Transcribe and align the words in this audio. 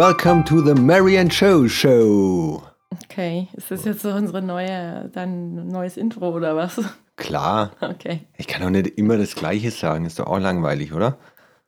Welcome 0.00 0.44
to 0.46 0.62
the 0.62 0.72
Mary 0.80 1.18
and 1.18 1.30
Joe 1.30 1.68
Show. 1.68 2.62
Okay, 3.04 3.48
ist 3.52 3.70
das 3.70 3.84
jetzt 3.84 4.00
so 4.00 4.08
unsere 4.08 4.40
neue, 4.40 5.10
dein 5.12 5.68
neues 5.68 5.98
Intro 5.98 6.30
oder 6.30 6.56
was? 6.56 6.80
Klar. 7.16 7.72
Okay. 7.82 8.20
Ich 8.38 8.46
kann 8.46 8.62
doch 8.62 8.70
nicht 8.70 8.86
immer 8.96 9.18
das 9.18 9.34
Gleiche 9.34 9.70
sagen. 9.70 10.06
Ist 10.06 10.18
doch 10.18 10.26
auch 10.26 10.38
langweilig, 10.38 10.94
oder? 10.94 11.18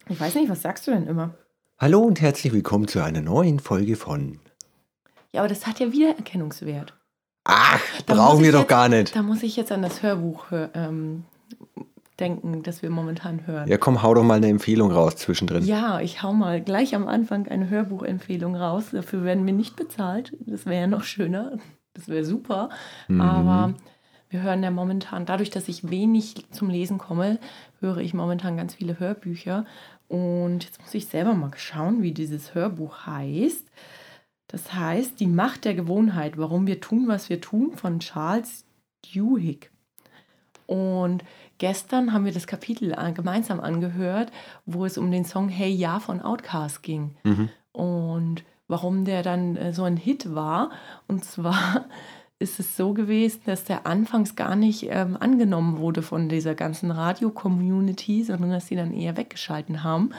Ich 0.09 0.19
weiß 0.19 0.33
nicht, 0.33 0.49
was 0.49 0.63
sagst 0.63 0.87
du 0.87 0.91
denn 0.91 1.05
immer? 1.05 1.35
Hallo 1.77 1.99
und 1.99 2.21
herzlich 2.21 2.51
willkommen 2.53 2.87
zu 2.87 3.03
einer 3.03 3.21
neuen 3.21 3.59
Folge 3.59 3.95
von. 3.95 4.39
Ja, 5.31 5.41
aber 5.41 5.49
das 5.49 5.67
hat 5.67 5.79
ja 5.79 5.91
Wiedererkennungswert. 5.91 6.95
Ach, 7.43 7.79
Da 8.07 8.15
brauchen 8.15 8.41
wir 8.43 8.51
doch 8.51 8.61
jetzt- 8.61 8.69
gar 8.69 8.89
nicht. 8.89 9.15
Da 9.15 9.21
muss 9.21 9.43
ich 9.43 9.55
jetzt 9.57 9.71
an 9.71 9.83
das 9.83 10.01
Hörbuch 10.01 10.49
hör- 10.49 10.71
ähm, 10.73 11.25
denken, 12.19 12.63
das 12.63 12.81
wir 12.81 12.89
momentan 12.89 13.47
hören. 13.47 13.67
Ja, 13.67 13.77
komm, 13.77 14.03
hau 14.03 14.13
doch 14.13 14.23
mal 14.23 14.35
eine 14.35 14.47
Empfehlung 14.47 14.91
raus 14.91 15.15
zwischendrin. 15.15 15.65
Ja, 15.65 15.99
ich 15.99 16.21
hau 16.21 16.33
mal 16.33 16.61
gleich 16.61 16.95
am 16.95 17.07
Anfang 17.07 17.47
eine 17.47 17.69
Hörbuchempfehlung 17.69 18.55
raus. 18.55 18.89
Dafür 18.91 19.23
werden 19.23 19.45
wir 19.45 19.53
nicht 19.53 19.75
bezahlt. 19.75 20.35
Das 20.45 20.65
wäre 20.65 20.81
ja 20.81 20.87
noch 20.87 21.03
schöner. 21.03 21.57
Das 21.93 22.07
wäre 22.07 22.23
super. 22.25 22.69
Mhm. 23.07 23.21
Aber 23.21 23.73
wir 24.29 24.41
hören 24.41 24.63
ja 24.63 24.71
momentan, 24.71 25.25
dadurch, 25.25 25.49
dass 25.49 25.67
ich 25.67 25.89
wenig 25.89 26.45
zum 26.51 26.69
Lesen 26.69 26.97
komme, 26.97 27.39
höre 27.79 27.97
ich 27.97 28.13
momentan 28.13 28.57
ganz 28.57 28.75
viele 28.75 28.99
Hörbücher. 28.99 29.65
Und 30.07 30.63
jetzt 30.63 30.81
muss 30.81 30.93
ich 30.93 31.07
selber 31.07 31.33
mal 31.33 31.51
schauen, 31.55 32.03
wie 32.03 32.11
dieses 32.11 32.53
Hörbuch 32.53 33.05
heißt. 33.05 33.67
Das 34.47 34.73
heißt, 34.73 35.19
Die 35.19 35.27
Macht 35.27 35.65
der 35.65 35.73
Gewohnheit, 35.73 36.37
warum 36.37 36.67
wir 36.67 36.79
tun, 36.79 37.07
was 37.07 37.29
wir 37.29 37.41
tun, 37.41 37.73
von 37.75 37.99
Charles 37.99 38.65
Duhigg. 39.01 39.72
Und 40.67 41.23
gestern 41.57 42.13
haben 42.13 42.25
wir 42.25 42.31
das 42.31 42.47
Kapitel 42.47 42.91
äh, 42.91 43.11
gemeinsam 43.11 43.59
angehört, 43.59 44.31
wo 44.65 44.85
es 44.85 44.97
um 44.97 45.11
den 45.11 45.25
Song 45.25 45.49
Hey 45.49 45.71
Ja 45.71 45.99
von 45.99 46.21
Outkast 46.21 46.83
ging. 46.83 47.15
Mhm. 47.23 47.49
Und 47.71 48.43
warum 48.67 49.05
der 49.05 49.23
dann 49.23 49.55
äh, 49.55 49.73
so 49.73 49.83
ein 49.83 49.97
Hit 49.97 50.33
war. 50.33 50.71
Und 51.07 51.23
zwar 51.25 51.85
ist 52.39 52.59
es 52.59 52.75
so 52.75 52.93
gewesen, 52.93 53.41
dass 53.45 53.65
der 53.65 53.85
anfangs 53.87 54.35
gar 54.35 54.55
nicht 54.55 54.87
ähm, 54.89 55.17
angenommen 55.19 55.77
wurde 55.77 56.01
von 56.01 56.29
dieser 56.29 56.55
ganzen 56.55 56.91
Radio-Community, 56.91 58.23
sondern 58.23 58.51
dass 58.51 58.67
sie 58.67 58.75
dann 58.75 58.93
eher 58.93 59.17
weggeschalten 59.17 59.83
haben. 59.83 60.11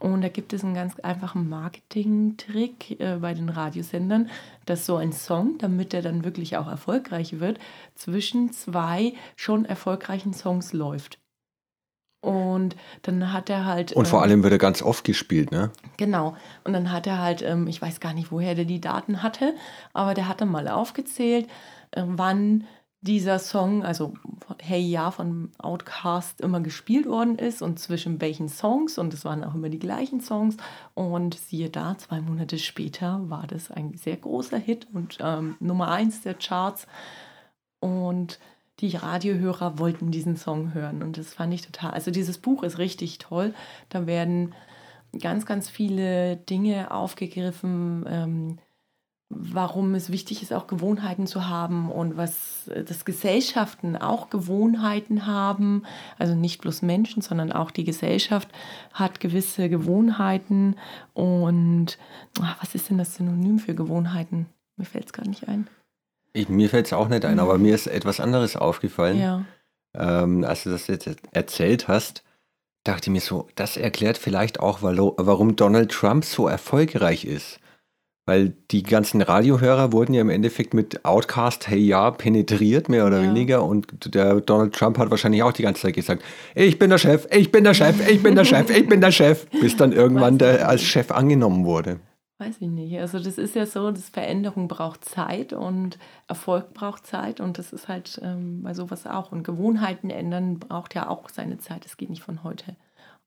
Und 0.00 0.22
da 0.22 0.28
gibt 0.28 0.54
es 0.54 0.64
einen 0.64 0.74
ganz 0.74 0.98
einfachen 0.98 1.48
Marketing-Trick 1.48 3.00
äh, 3.00 3.18
bei 3.20 3.34
den 3.34 3.50
Radiosendern, 3.50 4.30
dass 4.64 4.86
so 4.86 4.96
ein 4.96 5.12
Song, 5.12 5.58
damit 5.58 5.92
er 5.92 6.00
dann 6.00 6.24
wirklich 6.24 6.56
auch 6.56 6.66
erfolgreich 6.66 7.38
wird, 7.38 7.58
zwischen 7.94 8.50
zwei 8.52 9.12
schon 9.36 9.66
erfolgreichen 9.66 10.32
Songs 10.32 10.72
läuft. 10.72 11.18
Und 12.22 12.76
dann 13.02 13.32
hat 13.32 13.48
er 13.48 13.64
halt. 13.64 13.92
Und 13.92 14.08
vor 14.08 14.20
ähm, 14.20 14.24
allem 14.24 14.42
wird 14.42 14.52
er 14.52 14.58
ganz 14.58 14.82
oft 14.82 15.04
gespielt, 15.04 15.52
ne? 15.52 15.70
Genau. 15.96 16.36
Und 16.64 16.72
dann 16.72 16.92
hat 16.92 17.06
er 17.06 17.18
halt, 17.18 17.42
ähm, 17.42 17.66
ich 17.66 17.80
weiß 17.80 18.00
gar 18.00 18.12
nicht, 18.12 18.30
woher 18.30 18.54
der 18.54 18.66
die 18.66 18.80
Daten 18.80 19.22
hatte, 19.22 19.54
aber 19.92 20.14
der 20.14 20.28
hat 20.28 20.40
dann 20.40 20.50
mal 20.50 20.68
aufgezählt, 20.68 21.46
äh, 21.92 22.02
wann 22.06 22.64
dieser 23.02 23.38
Song, 23.38 23.82
also 23.82 24.14
Hey 24.60 24.80
Ja 24.80 25.10
von 25.10 25.50
Outcast, 25.58 26.40
immer 26.40 26.60
gespielt 26.60 27.06
worden 27.06 27.38
ist 27.38 27.62
und 27.62 27.78
zwischen 27.78 28.20
welchen 28.20 28.48
Songs. 28.48 28.98
Und 28.98 29.14
es 29.14 29.24
waren 29.24 29.42
auch 29.42 29.54
immer 29.54 29.70
die 29.70 29.78
gleichen 29.78 30.20
Songs. 30.20 30.56
Und 30.94 31.34
siehe 31.34 31.70
da, 31.70 31.96
zwei 31.96 32.20
Monate 32.20 32.58
später 32.58 33.20
war 33.30 33.46
das 33.46 33.70
ein 33.70 33.96
sehr 33.96 34.16
großer 34.16 34.58
Hit 34.58 34.86
und 34.92 35.18
ähm, 35.20 35.56
Nummer 35.60 35.90
eins 35.90 36.20
der 36.20 36.34
Charts. 36.34 36.86
Und 37.80 38.38
die 38.80 38.96
Radiohörer 38.96 39.78
wollten 39.78 40.10
diesen 40.10 40.36
Song 40.36 40.74
hören. 40.74 41.02
Und 41.02 41.16
das 41.16 41.32
fand 41.32 41.54
ich 41.54 41.62
total. 41.62 41.92
Also 41.92 42.10
dieses 42.10 42.38
Buch 42.38 42.62
ist 42.62 42.78
richtig 42.78 43.18
toll. 43.18 43.54
Da 43.88 44.06
werden 44.06 44.54
ganz, 45.18 45.46
ganz 45.46 45.68
viele 45.68 46.36
Dinge 46.36 46.90
aufgegriffen, 46.90 48.04
ähm, 48.08 48.58
warum 49.30 49.94
es 49.94 50.10
wichtig 50.10 50.42
ist, 50.42 50.52
auch 50.52 50.66
Gewohnheiten 50.66 51.28
zu 51.28 51.48
haben 51.48 51.90
und 51.90 52.16
was 52.16 52.66
äh, 52.68 52.82
das 52.82 53.04
Gesellschaften 53.04 53.96
auch 53.96 54.28
Gewohnheiten 54.28 55.26
haben. 55.26 55.84
Also 56.18 56.34
nicht 56.34 56.60
bloß 56.60 56.82
Menschen, 56.82 57.22
sondern 57.22 57.52
auch 57.52 57.70
die 57.70 57.84
Gesellschaft 57.84 58.48
hat 58.92 59.20
gewisse 59.20 59.68
Gewohnheiten. 59.68 60.76
Und 61.14 61.96
ach, 62.42 62.60
was 62.60 62.74
ist 62.74 62.90
denn 62.90 62.98
das 62.98 63.14
Synonym 63.14 63.60
für 63.60 63.74
Gewohnheiten? 63.74 64.46
Mir 64.76 64.84
fällt 64.84 65.06
es 65.06 65.12
gar 65.12 65.26
nicht 65.26 65.48
ein. 65.48 65.68
Ich, 66.32 66.48
mir 66.48 66.68
fällt 66.68 66.86
es 66.86 66.92
auch 66.92 67.08
nicht 67.08 67.24
ein, 67.24 67.38
aber 67.38 67.56
mir 67.56 67.74
ist 67.74 67.86
etwas 67.86 68.20
anderes 68.20 68.56
aufgefallen. 68.56 69.18
Ja. 69.18 69.44
ähm, 69.94 70.44
als 70.44 70.64
du 70.64 70.70
das 70.70 70.88
jetzt 70.88 71.08
erzählt 71.32 71.86
hast, 71.86 72.24
dachte 72.84 73.10
ich 73.10 73.12
mir 73.12 73.20
so, 73.20 73.48
das 73.54 73.76
erklärt 73.76 74.18
vielleicht 74.18 74.58
auch, 74.58 74.82
warum 74.82 75.54
Donald 75.54 75.92
Trump 75.92 76.24
so 76.24 76.48
erfolgreich 76.48 77.24
ist. 77.24 77.60
Weil 78.26 78.52
die 78.70 78.82
ganzen 78.82 79.22
Radiohörer 79.22 79.92
wurden 79.92 80.12
ja 80.14 80.20
im 80.20 80.30
Endeffekt 80.30 80.74
mit 80.74 81.04
Outcast 81.04 81.68
Hey 81.68 81.78
Ja 81.80 82.10
penetriert, 82.10 82.88
mehr 82.88 83.06
oder 83.06 83.20
Ja. 83.20 83.28
weniger. 83.28 83.64
Und 83.64 84.14
der 84.14 84.40
Donald 84.40 84.74
Trump 84.74 84.98
hat 84.98 85.10
wahrscheinlich 85.10 85.42
auch 85.42 85.52
die 85.52 85.62
ganze 85.62 85.82
Zeit 85.82 85.94
gesagt, 85.94 86.22
ich 86.54 86.78
bin 86.78 86.90
der 86.90 86.98
Chef, 86.98 87.26
ich 87.32 87.50
bin 87.50 87.64
der 87.64 87.74
Chef, 87.74 88.08
ich 88.08 88.22
bin 88.22 88.34
der 88.36 88.44
Chef, 88.44 88.70
ich 88.70 88.86
bin 88.86 89.00
der 89.00 89.10
Chef, 89.10 89.46
bis 89.60 89.76
dann 89.76 89.92
irgendwann 89.92 90.38
der 90.38 90.68
als. 90.68 90.82
Chef 90.82 91.10
angenommen 91.10 91.64
wurde. 91.64 92.00
Weiß 92.38 92.56
ich 92.60 92.68
nicht. 92.68 92.98
Also 92.98 93.18
das 93.18 93.36
ist 93.36 93.54
ja 93.54 93.66
so, 93.66 93.90
dass 93.90 94.08
Veränderung 94.08 94.66
braucht 94.66 95.04
Zeit 95.04 95.52
und 95.52 95.98
Erfolg 96.26 96.72
braucht 96.72 97.06
Zeit 97.06 97.38
und 97.38 97.58
das 97.58 97.70
ist 97.72 97.86
halt 97.86 98.18
ähm, 98.24 98.62
bei 98.62 98.72
sowas 98.72 99.06
auch. 99.06 99.30
Und 99.30 99.42
Gewohnheiten 99.44 100.08
ändern 100.08 100.58
braucht 100.58 100.94
ja 100.94 101.08
auch 101.10 101.28
seine 101.28 101.58
Zeit. 101.58 101.84
Es 101.84 101.98
geht 101.98 102.08
nicht 102.08 102.22
von 102.22 102.42
heute 102.42 102.76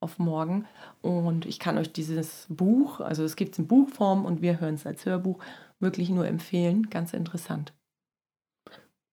auf 0.04 0.18
morgen. 0.18 0.66
Und 1.02 1.46
ich 1.46 1.58
kann 1.58 1.76
euch 1.78 1.92
dieses 1.92 2.46
Buch, 2.48 3.00
also 3.00 3.24
es 3.24 3.34
gibt 3.36 3.52
es 3.54 3.58
in 3.58 3.66
Buchform 3.66 4.24
und 4.24 4.40
wir 4.42 4.60
hören 4.60 4.74
es 4.74 4.86
als 4.86 5.04
Hörbuch, 5.04 5.38
wirklich 5.80 6.10
nur 6.10 6.26
empfehlen. 6.26 6.88
Ganz 6.90 7.12
interessant. 7.12 7.72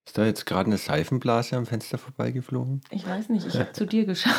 Ist 0.08 0.18
da 0.18 0.26
jetzt 0.26 0.46
gerade 0.46 0.66
eine 0.68 0.78
Seifenblase 0.78 1.56
am 1.56 1.66
Fenster 1.66 1.98
vorbeigeflogen? 1.98 2.82
Ich 2.90 3.08
weiß 3.08 3.30
nicht, 3.30 3.46
ich 3.48 3.58
habe 3.60 3.72
zu 3.74 3.86
dir 3.86 4.06
geschaut. 4.06 4.34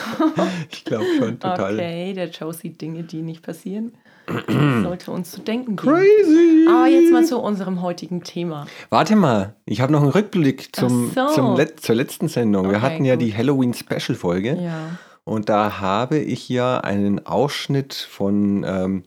Ich 0.71 0.85
glaube 0.85 1.07
schon, 1.19 1.39
total. 1.39 1.75
Okay, 1.75 2.13
der 2.15 2.29
Joe 2.31 2.53
sieht 2.53 2.81
Dinge, 2.81 3.05
die 3.05 3.23
nicht 3.23 3.43
passieren. 3.43 3.93
Das 4.47 4.83
sollte 4.85 5.11
uns 5.11 5.31
zu 5.33 5.41
denken 5.41 5.77
geben. 5.77 5.95
Crazy! 5.95 6.67
Aber 6.69 6.87
jetzt 6.87 7.13
mal 7.13 7.25
zu 7.25 7.39
unserem 7.41 7.83
heutigen 7.83 8.23
Thema. 8.23 8.67
Warte 8.89 9.17
mal, 9.17 9.57
ich 9.65 9.81
habe 9.81 9.93
noch 9.93 10.01
einen 10.03 10.11
Rückblick 10.11 10.75
zum, 10.77 11.11
so. 11.13 11.27
zum 11.29 11.57
Let 11.57 11.81
zur 11.81 11.97
letzten 11.97 12.29
Sendung. 12.29 12.65
Wir 12.69 12.77
Okay, 12.77 12.81
hatten 12.83 13.05
ja 13.05 13.15
gut. 13.17 13.23
die 13.25 13.35
Halloween-Special-Folge 13.37 14.61
Ja. 14.63 14.99
Und 15.25 15.49
da 15.49 15.81
habe 15.81 16.19
ich 16.19 16.49
ja 16.49 16.79
einen 16.81 17.27
Ausschnitt 17.27 17.95
von, 17.95 18.65
ähm, 18.67 19.05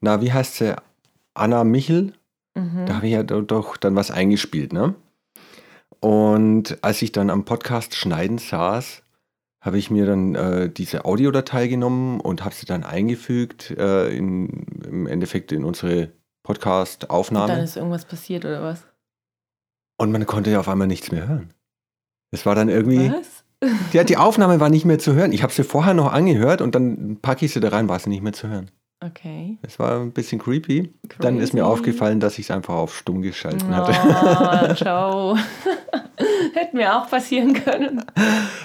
na, 0.00 0.20
wie 0.20 0.32
heißt 0.32 0.56
sie? 0.56 0.76
Anna 1.34 1.64
Michel. 1.64 2.12
Mhm. 2.54 2.86
Da 2.86 2.94
habe 2.96 3.06
ich 3.06 3.12
ja 3.12 3.22
do- 3.22 3.42
doch 3.42 3.76
dann 3.76 3.94
was 3.96 4.10
eingespielt, 4.10 4.72
ne? 4.72 4.94
Und 6.00 6.78
als 6.82 7.02
ich 7.02 7.12
dann 7.12 7.30
am 7.30 7.44
Podcast 7.44 7.94
schneiden 7.94 8.38
saß, 8.38 9.02
habe 9.60 9.78
ich 9.78 9.90
mir 9.90 10.06
dann 10.06 10.34
äh, 10.36 10.70
diese 10.70 11.04
Audiodatei 11.04 11.66
genommen 11.66 12.20
und 12.20 12.44
habe 12.44 12.54
sie 12.54 12.66
dann 12.66 12.84
eingefügt 12.84 13.72
äh, 13.72 14.08
in, 14.16 14.48
im 14.84 15.06
Endeffekt 15.08 15.50
in 15.50 15.64
unsere 15.64 15.92
Und 15.92 16.00
dann 16.08 16.12
Podcast-Aufnahme. 16.44 17.62
ist 17.62 17.76
irgendwas 17.76 18.04
passiert 18.04 18.44
oder 18.44 18.62
was? 18.62 18.86
Und 19.98 20.12
man 20.12 20.24
konnte 20.26 20.50
ja 20.50 20.60
auf 20.60 20.68
einmal 20.68 20.86
nichts 20.86 21.10
mehr 21.10 21.26
hören. 21.28 21.52
Es 22.30 22.46
war 22.46 22.54
dann 22.54 22.68
irgendwie, 22.68 23.10
Was? 23.10 23.37
ja, 23.92 24.04
die 24.04 24.16
Aufnahme 24.16 24.60
war 24.60 24.68
nicht 24.68 24.84
mehr 24.84 24.98
zu 24.98 25.14
hören. 25.14 25.32
Ich 25.32 25.42
habe 25.42 25.52
sie 25.52 25.64
vorher 25.64 25.94
noch 25.94 26.12
angehört 26.12 26.60
und 26.60 26.74
dann 26.74 27.18
packe 27.20 27.44
ich 27.44 27.52
sie 27.52 27.60
da 27.60 27.68
rein, 27.68 27.88
war 27.88 27.98
sie 27.98 28.10
nicht 28.10 28.22
mehr 28.22 28.32
zu 28.32 28.48
hören. 28.48 28.70
Okay. 29.04 29.58
Es 29.62 29.78
war 29.78 30.00
ein 30.00 30.10
bisschen 30.10 30.40
creepy. 30.40 30.92
Dann 31.20 31.38
ist 31.38 31.54
mir 31.54 31.60
Crazy. 31.60 31.72
aufgefallen, 31.72 32.18
dass 32.18 32.38
ich 32.38 32.46
es 32.46 32.50
einfach 32.50 32.74
auf 32.74 32.96
stumm 32.96 33.22
geschalten 33.22 33.74
hatte. 33.74 33.94
Oh, 34.70 34.74
ciao. 34.74 35.36
Hätte 36.54 36.76
mir 36.76 36.96
auch 36.96 37.08
passieren 37.08 37.54
können. 37.54 38.04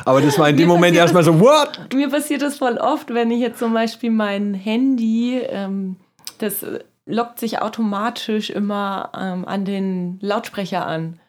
Aber 0.05 0.21
das 0.21 0.39
war 0.39 0.49
in 0.49 0.57
dem 0.57 0.67
Mir 0.67 0.73
Moment 0.73 0.97
erstmal 0.97 1.23
so, 1.23 1.39
what? 1.39 1.93
Mir 1.93 2.09
passiert 2.09 2.41
das 2.41 2.57
voll 2.57 2.77
oft, 2.77 3.13
wenn 3.13 3.29
ich 3.29 3.41
jetzt 3.41 3.59
zum 3.59 3.73
Beispiel 3.73 4.09
mein 4.09 4.55
Handy, 4.55 5.37
ähm, 5.37 5.97
das 6.39 6.65
lockt 7.05 7.39
sich 7.39 7.61
automatisch 7.61 8.49
immer 8.49 9.11
ähm, 9.15 9.47
an 9.47 9.65
den 9.65 10.17
Lautsprecher 10.21 10.87
an. 10.87 11.19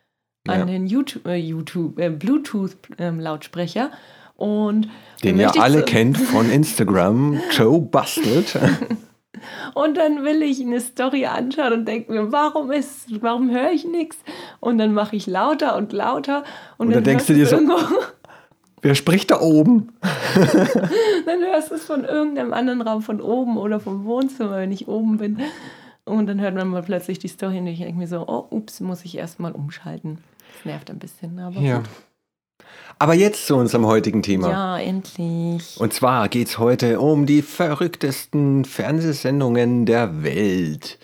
An 0.46 0.61
Ja. 0.61 0.64
den 0.67 0.87
YouTube, 0.87 1.26
äh, 1.26 1.37
YouTube 1.37 1.99
äh, 1.99 2.11
Bluetooth-Lautsprecher. 2.11 3.91
Und 4.37 4.88
Den 5.23 5.38
dann 5.38 5.55
ihr 5.55 5.62
alle 5.62 5.82
kennt 5.85 6.19
von 6.19 6.50
Instagram, 6.52 7.41
Joe 7.52 7.81
Bastelt. 7.81 8.58
Und 9.75 9.96
dann 9.96 10.25
will 10.25 10.43
ich 10.43 10.61
eine 10.61 10.81
Story 10.81 11.26
anschauen 11.26 11.73
und 11.75 11.85
denke 11.88 12.12
mir, 12.12 12.32
warum 12.32 12.70
ist, 12.70 13.20
warum 13.20 13.50
höre 13.50 13.73
ich 13.73 13.85
nichts? 13.85 14.17
Und 14.61 14.79
dann 14.79 14.94
mache 14.94 15.17
ich 15.17 15.26
lauter 15.26 15.76
und 15.76 15.93
lauter. 15.93 16.44
Und, 16.79 16.87
Und 16.87 16.94
dann 16.94 17.05
denkst 17.05 17.29
hörst 17.29 17.31
du 17.31 17.35
dir 17.35 17.46
so- 17.46 17.58
Wer 18.82 18.94
spricht 18.94 19.31
da 19.31 19.41
oben? 19.41 19.88
dann 21.26 21.41
hörst 21.41 21.70
du 21.70 21.75
es 21.75 21.85
von 21.85 22.05
irgendeinem 22.05 22.55
anderen 22.55 22.81
Raum, 22.81 23.02
von 23.02 23.20
oben 23.20 23.58
oder 23.58 23.81
vom 23.81 24.05
Wohnzimmer, 24.05 24.56
wenn 24.58 24.73
ich 24.73 24.88
oben 24.88 25.19
bin. 25.19 25.41
Und 26.05 26.26
dann 26.26 26.41
hört 26.41 26.55
man 26.55 26.69
mal 26.69 26.82
plötzlich 26.82 27.19
die 27.19 27.29
Story 27.29 27.58
und 27.58 27.67
ich 27.67 27.79
denke 27.81 27.99
mir 27.99 28.06
so, 28.08 28.25
oh, 28.26 28.46
ups, 28.50 28.81
muss 28.81 29.05
ich 29.05 29.17
erstmal 29.19 29.52
umschalten. 29.52 30.19
Das 30.54 30.64
nervt 30.64 30.90
ein 30.90 30.98
bisschen, 30.98 31.38
aber 31.38 31.60
Ja. 31.60 31.78
gut. 31.78 31.88
Aber 32.98 33.14
jetzt 33.14 33.46
zu 33.46 33.56
unserem 33.56 33.86
heutigen 33.86 34.22
Thema. 34.22 34.50
Ja, 34.50 34.78
endlich. 34.78 35.78
Und 35.78 35.92
zwar 35.92 36.28
geht 36.28 36.48
es 36.48 36.58
heute 36.58 37.00
um 37.00 37.26
die 37.26 37.42
verrücktesten 37.42 38.64
Fernsehsendungen 38.64 39.84
der 39.84 40.22
Welt. 40.22 40.98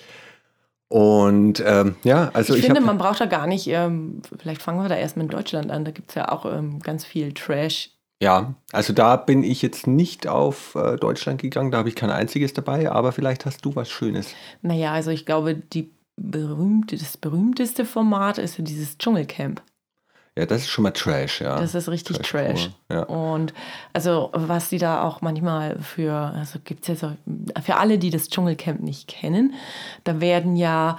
Und 0.89 1.63
ähm, 1.65 1.97
ja, 2.03 2.31
also 2.33 2.55
ich, 2.55 2.61
ich, 2.61 2.67
finde, 2.67 2.81
hab, 2.81 2.87
man 2.87 2.99
braucht 2.99 3.21
da 3.21 3.27
gar 3.27 3.47
nicht, 3.47 3.69
ähm, 3.69 4.23
vielleicht 4.39 4.61
fangen 4.61 4.83
wir 4.83 4.89
da 4.89 4.97
erstmal 4.97 5.27
in 5.27 5.31
Deutschland 5.31 5.71
an, 5.71 5.85
da 5.85 5.93
gibt 5.93 6.11
es 6.11 6.17
ja 6.17 6.29
auch 6.31 6.45
ähm, 6.47 6.81
ganz 6.81 7.05
viel 7.05 7.33
Trash. 7.33 7.91
Ja, 8.21 8.55
also 8.73 8.93
da 8.93 9.17
bin 9.17 9.45
ich 9.45 9.63
jetzt 9.63 9.87
nicht 9.87 10.27
auf 10.27 10.75
äh, 10.75 10.97
Deutschland 10.97 11.41
gegangen, 11.41 11.71
da 11.71 11.79
habe 11.79 11.89
ich 11.89 11.95
kein 11.95 12.11
einziges 12.11 12.53
dabei, 12.53 12.91
aber 12.91 13.13
vielleicht 13.13 13.47
hast 13.47 13.65
du 13.65 13.77
was 13.77 13.89
Schönes. 13.89 14.35
Naja, 14.63 14.93
also 14.93 15.11
ich 15.11 15.25
glaube, 15.27 15.55
die 15.55 15.93
berühmte, 16.21 16.97
das 16.97 17.17
berühmteste 17.17 17.85
Format 17.85 18.39
ist 18.39 18.59
ja 18.59 18.65
dieses 18.65 18.99
Dschungelcamp. 18.99 19.63
Ja, 20.39 20.47
das 20.47 20.63
ist 20.63 20.69
schon 20.69 20.85
mal 20.85 20.93
Trash, 20.93 21.41
ja. 21.41 21.59
Das 21.59 21.75
ist 21.75 21.89
richtig 21.89 22.19
Trash 22.19 22.31
Trash. 22.31 22.71
ja. 22.91 23.03
Und 23.03 23.53
also, 23.93 24.31
was 24.33 24.69
die 24.69 24.79
da 24.79 25.03
auch 25.03 25.23
manchmal 25.23 25.79
für, 25.81 26.13
also 26.13 26.61
gibt 26.63 26.83
es 26.83 26.89
ja 26.89 26.95
so, 26.95 27.17
für 27.63 27.77
alle, 27.77 27.99
die 27.99 28.11
das 28.11 28.29
Dschungelcamp 28.29 28.81
nicht 28.81 29.09
kennen, 29.09 29.55
da 30.05 30.21
werden 30.21 30.57
ja, 30.57 30.99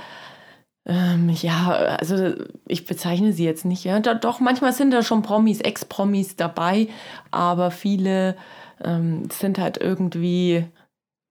ähm, 0.85 1.29
ja, 1.29 1.69
also 1.99 2.33
ich 2.67 2.85
bezeichne 2.85 3.31
sie 3.31 3.45
jetzt 3.45 3.63
nicht, 3.65 3.85
ja, 3.85 3.99
da, 3.99 4.15
doch, 4.15 4.41
manchmal 4.41 4.73
sind 4.73 4.91
da 4.91 5.01
schon 5.01 5.21
Promis, 5.21 5.61
Ex-Promis 5.61 6.35
dabei, 6.35 6.89
aber 7.29 7.71
viele 7.71 8.35
ähm, 8.83 9.29
sind 9.31 9.59
halt 9.59 9.77
irgendwie 9.77 10.67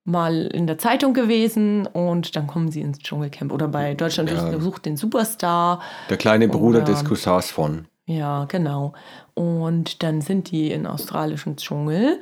mal 0.03 0.47
in 0.47 0.65
der 0.67 0.77
Zeitung 0.77 1.13
gewesen 1.13 1.85
und 1.87 2.35
dann 2.35 2.47
kommen 2.47 2.71
sie 2.71 2.81
ins 2.81 2.99
Dschungelcamp. 2.99 3.51
Oder 3.51 3.67
bei 3.67 3.93
Deutschland 3.93 4.31
Ja. 4.31 4.59
sucht 4.59 4.85
den 4.85 4.97
Superstar. 4.97 5.81
Der 6.09 6.17
kleine 6.17 6.47
Bruder 6.47 6.79
Oder- 6.81 6.91
des 6.91 7.05
Cousins 7.05 7.51
von. 7.51 7.85
Ja, 8.05 8.45
genau. 8.45 8.93
Und 9.35 10.01
dann 10.03 10.21
sind 10.21 10.51
die 10.51 10.71
in 10.71 10.87
australischen 10.87 11.55
Dschungel 11.55 12.19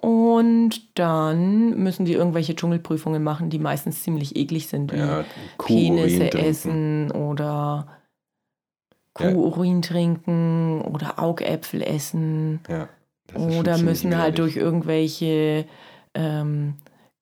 und 0.00 0.98
dann 0.98 1.70
müssen 1.82 2.04
die 2.06 2.12
irgendwelche 2.12 2.54
Dschungelprüfungen 2.54 3.22
machen, 3.22 3.50
die 3.50 3.58
meistens 3.58 4.02
ziemlich 4.02 4.36
eklig 4.36 4.68
sind, 4.68 4.92
wie 4.92 4.98
Ja, 4.98 5.24
Penisse 5.58 6.32
essen 6.32 7.10
oder 7.10 7.86
Ja. 9.18 9.32
Kuhurin 9.32 9.82
trinken 9.82 10.80
oder 10.82 11.18
Augäpfel 11.18 11.82
essen 11.82 12.60
Ja, 12.68 12.88
oder 13.34 13.78
müssen 13.78 14.16
halt 14.16 14.38
durch 14.38 14.56
irgendwelche 14.56 15.66
ähm, 16.14 16.74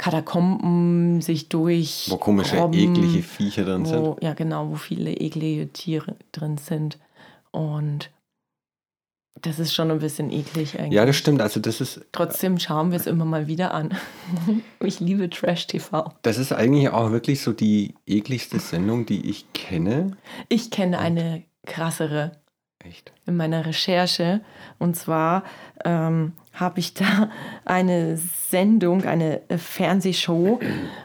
Katakomben 0.05 1.23
sich 1.23 1.49
durch 1.49 2.09
Wo 2.11 2.19
komische, 2.19 2.59
Robben, 2.59 2.79
eklige 2.79 3.23
Viecher 3.23 3.65
drin 3.65 3.87
sind. 3.87 4.23
ja 4.23 4.35
genau, 4.35 4.69
wo 4.69 4.75
viele 4.75 5.15
eklige 5.15 5.73
Tiere 5.73 6.17
drin 6.31 6.59
sind. 6.59 6.99
Und 7.53 8.11
das 9.41 9.59
ist 9.59 9.73
schon 9.73 9.91
ein 9.91 10.01
bisschen 10.01 10.31
eklig 10.31 10.79
eigentlich. 10.79 10.93
Ja, 10.93 11.07
das 11.07 11.17
stimmt. 11.17 11.41
Also 11.41 11.59
das 11.59 11.81
ist, 11.81 12.03
Trotzdem 12.13 12.59
schauen 12.59 12.91
wir 12.91 12.97
es 12.99 13.07
immer 13.07 13.25
mal 13.25 13.47
wieder 13.47 13.73
an. 13.73 13.97
ich 14.81 15.01
liebe 15.01 15.31
Trash-TV. 15.31 16.13
das 16.21 16.37
ist 16.37 16.53
eigentlich 16.53 16.91
auch 16.91 17.11
wirklich 17.11 17.41
so 17.41 17.55
die 17.55 17.95
ekligste 18.07 18.61
Sendung, 18.61 19.07
die 19.07 19.31
ich 19.31 19.51
kenne. 19.55 20.19
Ich 20.51 20.71
kenne 20.71 20.99
eine 20.99 21.45
krassere 21.65 22.33
Echt. 22.79 23.11
in 23.25 23.39
meiner 23.39 23.65
Recherche. 23.65 24.43
Und 24.79 24.97
zwar 24.97 25.45
ähm, 25.83 26.33
habe 26.53 26.81
ich 26.81 26.93
da 26.93 27.31
eine 27.65 28.19
Sendung, 28.55 29.05
eine 29.05 29.41
äh, 29.49 29.59
Fernsehshow 29.59 30.61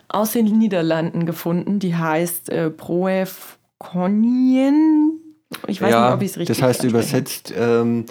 aus 0.08 0.34
den 0.34 0.46
Niederlanden 0.46 1.26
gefunden, 1.26 1.80
die 1.80 1.96
heißt 1.96 2.50
äh, 2.50 2.70
Proef 2.70 3.58
Konien. 3.80 5.20
Ich 5.66 5.82
weiß 5.82 5.92
ja, 5.92 6.06
nicht, 6.06 6.14
ob 6.14 6.22
ich 6.22 6.30
es 6.30 6.38
richtig 6.38 6.58
das 6.58 6.64
heißt 6.64 6.82
ausspreche. 6.82 6.96
übersetzt 6.96 7.54
ähm, 7.58 8.06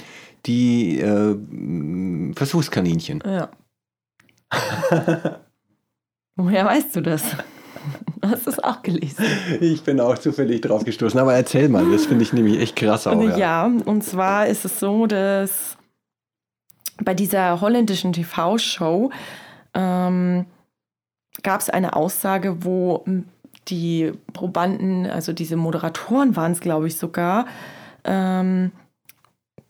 die 0.46 0.98
äh, 0.98 1.36
Versuchskaninchen. 2.34 3.22
Ja. 3.24 3.50
Woher 6.34 6.64
weißt 6.64 6.96
du 6.96 7.00
das? 7.00 7.22
Hast 8.22 8.46
du 8.46 8.50
es 8.50 8.58
auch 8.58 8.82
gelesen? 8.82 9.24
Ich 9.60 9.84
bin 9.84 10.00
auch 10.00 10.18
zufällig 10.18 10.62
drauf 10.62 10.84
gestoßen, 10.84 11.20
aber 11.20 11.34
erzähl 11.34 11.68
mal, 11.68 11.88
das 11.92 12.06
finde 12.06 12.24
ich 12.24 12.32
nämlich 12.32 12.58
echt 12.58 12.74
krass 12.74 13.06
auch. 13.06 13.22
Ja. 13.22 13.36
ja, 13.36 13.72
und 13.84 14.02
zwar 14.02 14.48
ist 14.48 14.64
es 14.64 14.80
so, 14.80 15.06
dass 15.06 15.77
bei 17.02 17.14
dieser 17.14 17.60
holländischen 17.60 18.12
TV-Show 18.12 19.10
ähm, 19.74 20.46
gab 21.42 21.60
es 21.60 21.70
eine 21.70 21.94
Aussage, 21.94 22.64
wo 22.64 23.04
die 23.68 24.12
Probanden, 24.32 25.06
also 25.06 25.32
diese 25.32 25.56
Moderatoren 25.56 26.36
waren 26.36 26.52
es, 26.52 26.60
glaube 26.60 26.88
ich, 26.88 26.96
sogar, 26.96 27.46
ähm, 28.04 28.72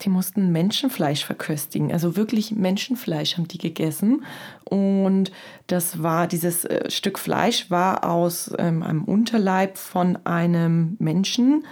die 0.03 0.11
mussten 0.11 0.53
Menschenfleisch 0.53 1.25
verköstigen. 1.25 1.93
Also 1.93 2.17
wirklich 2.17 2.53
Menschenfleisch 2.53 3.37
haben 3.37 3.49
die 3.49 3.59
gegessen. 3.59 4.25
Und 4.65 5.33
das 5.67 6.03
war, 6.03 6.29
dieses 6.29 6.65
äh, 6.65 6.89
Stück 6.89 7.19
Fleisch 7.19 7.69
war 7.71 8.09
aus 8.09 8.53
ähm, 8.59 8.85
einem 8.85 9.03
Unterleib 9.05 9.77
von 9.77 10.17
einem 10.25 10.97
Menschen. 11.01 11.65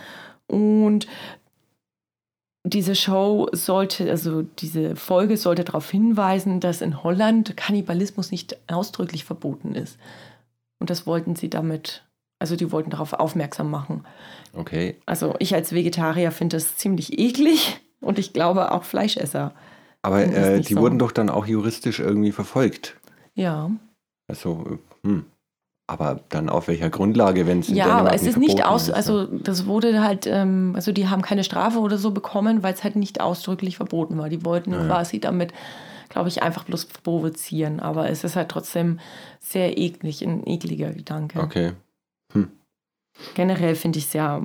Und 0.48 1.06
diese 2.68 2.96
Show 2.96 3.48
sollte, 3.52 4.10
also 4.10 4.42
diese 4.42 4.96
Folge 4.96 5.36
sollte 5.36 5.64
darauf 5.64 5.88
hinweisen, 5.90 6.60
dass 6.60 6.80
in 6.80 7.02
Holland 7.02 7.56
Kannibalismus 7.56 8.32
nicht 8.32 8.58
ausdrücklich 8.68 9.24
verboten 9.24 9.74
ist. 9.74 9.98
Und 10.80 10.90
das 10.90 11.06
wollten 11.06 11.36
sie 11.36 11.48
damit, 11.48 12.04
also 12.38 12.56
die 12.56 12.72
wollten 12.72 12.90
darauf 12.90 13.12
aufmerksam 13.12 13.70
machen. 13.70 14.04
Okay. 14.52 14.96
Also 15.06 15.36
ich 15.38 15.54
als 15.54 15.72
Vegetarier 15.72 16.32
finde 16.32 16.56
das 16.56 16.76
ziemlich 16.76 17.18
eklig 17.18 17.80
und 18.00 18.18
ich 18.18 18.32
glaube 18.32 18.72
auch 18.72 18.84
Fleischesser. 18.84 19.52
Aber 20.02 20.24
äh, 20.24 20.60
die 20.60 20.74
so. 20.74 20.80
wurden 20.80 20.98
doch 20.98 21.12
dann 21.12 21.30
auch 21.30 21.46
juristisch 21.46 22.00
irgendwie 22.00 22.32
verfolgt. 22.32 22.96
Ja. 23.34 23.70
Also, 24.28 24.78
hm. 25.04 25.26
Aber 25.88 26.20
dann 26.30 26.48
auf 26.48 26.66
welcher 26.66 26.90
Grundlage, 26.90 27.46
wenn 27.46 27.60
es 27.60 27.68
in 27.68 27.76
Ja, 27.76 27.84
Dänemark 27.84 28.06
aber 28.06 28.14
es 28.16 28.22
ist 28.22 28.38
nicht 28.38 28.64
aus, 28.64 28.88
ist, 28.88 28.94
also 28.94 29.26
das 29.26 29.66
wurde 29.66 30.02
halt, 30.02 30.26
ähm, 30.26 30.72
also 30.74 30.90
die 30.90 31.08
haben 31.08 31.22
keine 31.22 31.44
Strafe 31.44 31.78
oder 31.78 31.96
so 31.96 32.10
bekommen, 32.10 32.64
weil 32.64 32.74
es 32.74 32.82
halt 32.82 32.96
nicht 32.96 33.20
ausdrücklich 33.20 33.76
verboten 33.76 34.18
war. 34.18 34.28
Die 34.28 34.44
wollten 34.44 34.72
Ja, 34.72 34.84
quasi 34.84 35.20
damit, 35.20 35.52
glaube 36.08 36.28
ich, 36.28 36.42
einfach 36.42 36.64
bloß 36.64 36.86
provozieren. 36.86 37.78
Aber 37.78 38.10
es 38.10 38.24
ist 38.24 38.34
halt 38.34 38.48
trotzdem 38.48 38.98
sehr 39.38 39.78
eklig, 39.78 40.22
ein 40.22 40.44
ekliger 40.44 40.90
Gedanke. 40.90 41.40
Okay. 41.40 41.72
Generell 43.34 43.76
finde 43.76 43.98
ich 43.98 44.06
es 44.06 44.12
ja 44.12 44.42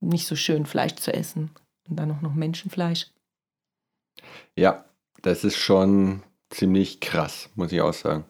nicht 0.00 0.26
so 0.26 0.36
schön, 0.36 0.66
Fleisch 0.66 0.96
zu 0.96 1.12
essen. 1.12 1.50
Und 1.88 1.96
dann 1.96 2.10
auch 2.10 2.20
noch 2.20 2.34
Menschenfleisch. 2.34 3.08
Ja, 4.56 4.84
das 5.22 5.44
ist 5.44 5.56
schon 5.56 6.22
ziemlich 6.50 7.00
krass, 7.00 7.48
muss 7.54 7.72
ich 7.72 7.80
auch 7.80 7.94
sagen. 7.94 8.24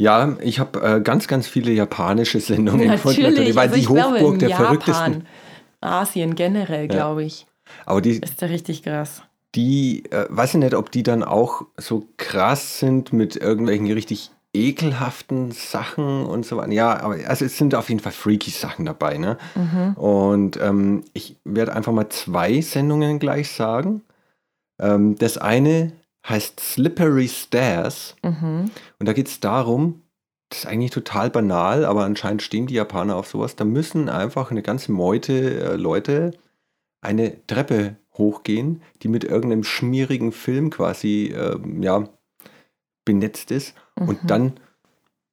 Ja, 0.00 0.34
ich 0.40 0.58
habe 0.58 0.80
äh, 0.80 1.00
ganz, 1.02 1.28
ganz 1.28 1.46
viele 1.46 1.72
japanische 1.72 2.40
Sendungen 2.40 2.90
gefunden, 2.90 3.20
Natürlich, 3.20 3.54
weil 3.54 3.68
also 3.68 3.74
die 3.78 3.84
glaube, 3.84 4.14
Hochburg 4.14 4.32
in 4.32 4.38
der 4.38 4.48
Japan, 4.48 4.64
verrücktesten. 4.64 5.26
Asien 5.82 6.34
generell, 6.34 6.88
glaube 6.88 7.22
ich, 7.24 7.46
Aber 7.84 8.00
die, 8.00 8.18
ist 8.18 8.40
der 8.40 8.48
richtig 8.48 8.82
krass. 8.82 9.22
die 9.54 10.04
äh, 10.10 10.24
weiß 10.30 10.54
ich 10.54 10.60
nicht, 10.60 10.74
ob 10.74 10.90
die 10.90 11.02
dann 11.02 11.22
auch 11.22 11.66
so 11.76 12.06
krass 12.16 12.78
sind 12.78 13.12
mit 13.12 13.36
irgendwelchen 13.36 13.92
richtig 13.92 14.30
ekelhaften 14.54 15.52
Sachen 15.52 16.24
und 16.24 16.46
so 16.46 16.56
weiter. 16.56 16.72
Ja, 16.72 16.98
aber 17.00 17.16
also 17.26 17.44
es 17.44 17.58
sind 17.58 17.74
auf 17.74 17.90
jeden 17.90 18.00
Fall 18.00 18.12
freaky 18.12 18.50
Sachen 18.50 18.86
dabei, 18.86 19.18
ne? 19.18 19.36
Mhm. 19.54 19.92
Und 19.94 20.58
ähm, 20.62 21.04
ich 21.12 21.36
werde 21.44 21.74
einfach 21.74 21.92
mal 21.92 22.08
zwei 22.08 22.62
Sendungen 22.62 23.18
gleich 23.18 23.50
sagen. 23.50 24.00
Ähm, 24.80 25.16
das 25.18 25.36
eine 25.36 25.92
heißt 26.28 26.60
Slippery 26.60 27.28
Stairs. 27.28 28.16
Mhm. 28.22 28.70
Und 28.98 29.08
da 29.08 29.12
geht 29.12 29.28
es 29.28 29.40
darum, 29.40 30.02
das 30.50 30.60
ist 30.60 30.66
eigentlich 30.66 30.90
total 30.90 31.30
banal, 31.30 31.84
aber 31.84 32.04
anscheinend 32.04 32.42
stehen 32.42 32.66
die 32.66 32.74
Japaner 32.74 33.16
auf 33.16 33.28
sowas. 33.28 33.56
Da 33.56 33.64
müssen 33.64 34.08
einfach 34.08 34.50
eine 34.50 34.62
ganze 34.62 34.92
Meute 34.92 35.60
äh, 35.60 35.76
Leute 35.76 36.32
eine 37.02 37.46
Treppe 37.46 37.96
hochgehen, 38.18 38.82
die 39.02 39.08
mit 39.08 39.24
irgendeinem 39.24 39.64
schmierigen 39.64 40.32
Film 40.32 40.70
quasi 40.70 41.32
ähm, 41.34 41.82
ja, 41.82 42.08
benetzt 43.04 43.50
ist 43.50 43.74
und 43.96 44.22
Mhm. 44.24 44.26
dann 44.26 44.52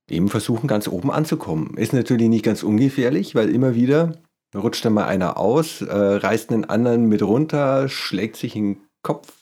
eben 0.10 0.30
versuchen, 0.30 0.68
ganz 0.68 0.88
oben 0.88 1.12
anzukommen. 1.12 1.76
Ist 1.76 1.94
natürlich 1.94 2.30
nicht 2.30 2.46
ganz 2.46 2.64
ungefährlich, 2.64 3.36
weil 3.36 3.50
immer 3.50 3.76
wieder 3.76 4.14
rutscht 4.56 4.86
dann 4.86 4.94
mal 4.94 5.06
einer 5.06 5.38
aus, 5.38 5.82
äh, 5.82 5.94
reißt 5.94 6.52
einen 6.52 6.64
anderen 6.66 7.10
mit 7.10 7.22
runter, 7.22 7.90
schlägt 7.90 8.38
sich 8.38 8.54
den 8.54 8.78
Kopf 9.02 9.34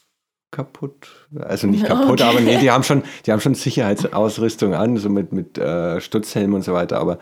kaputt. 0.55 1.27
Also 1.39 1.67
nicht 1.67 1.85
kaputt, 1.87 2.21
Okay. 2.21 2.23
aber 2.23 2.39
nee, 2.39 2.57
die 2.57 2.71
haben 2.71 2.83
schon, 2.83 3.03
die 3.25 3.31
haben 3.31 3.41
schon 3.41 3.53
Sicherheitsausrüstung 3.55 4.73
an, 4.73 4.97
so 4.97 5.09
mit, 5.09 5.31
mit 5.33 5.57
äh, 5.57 6.01
Stutzhelm 6.01 6.53
und 6.53 6.63
so 6.63 6.73
weiter. 6.73 6.99
Aber 6.99 7.19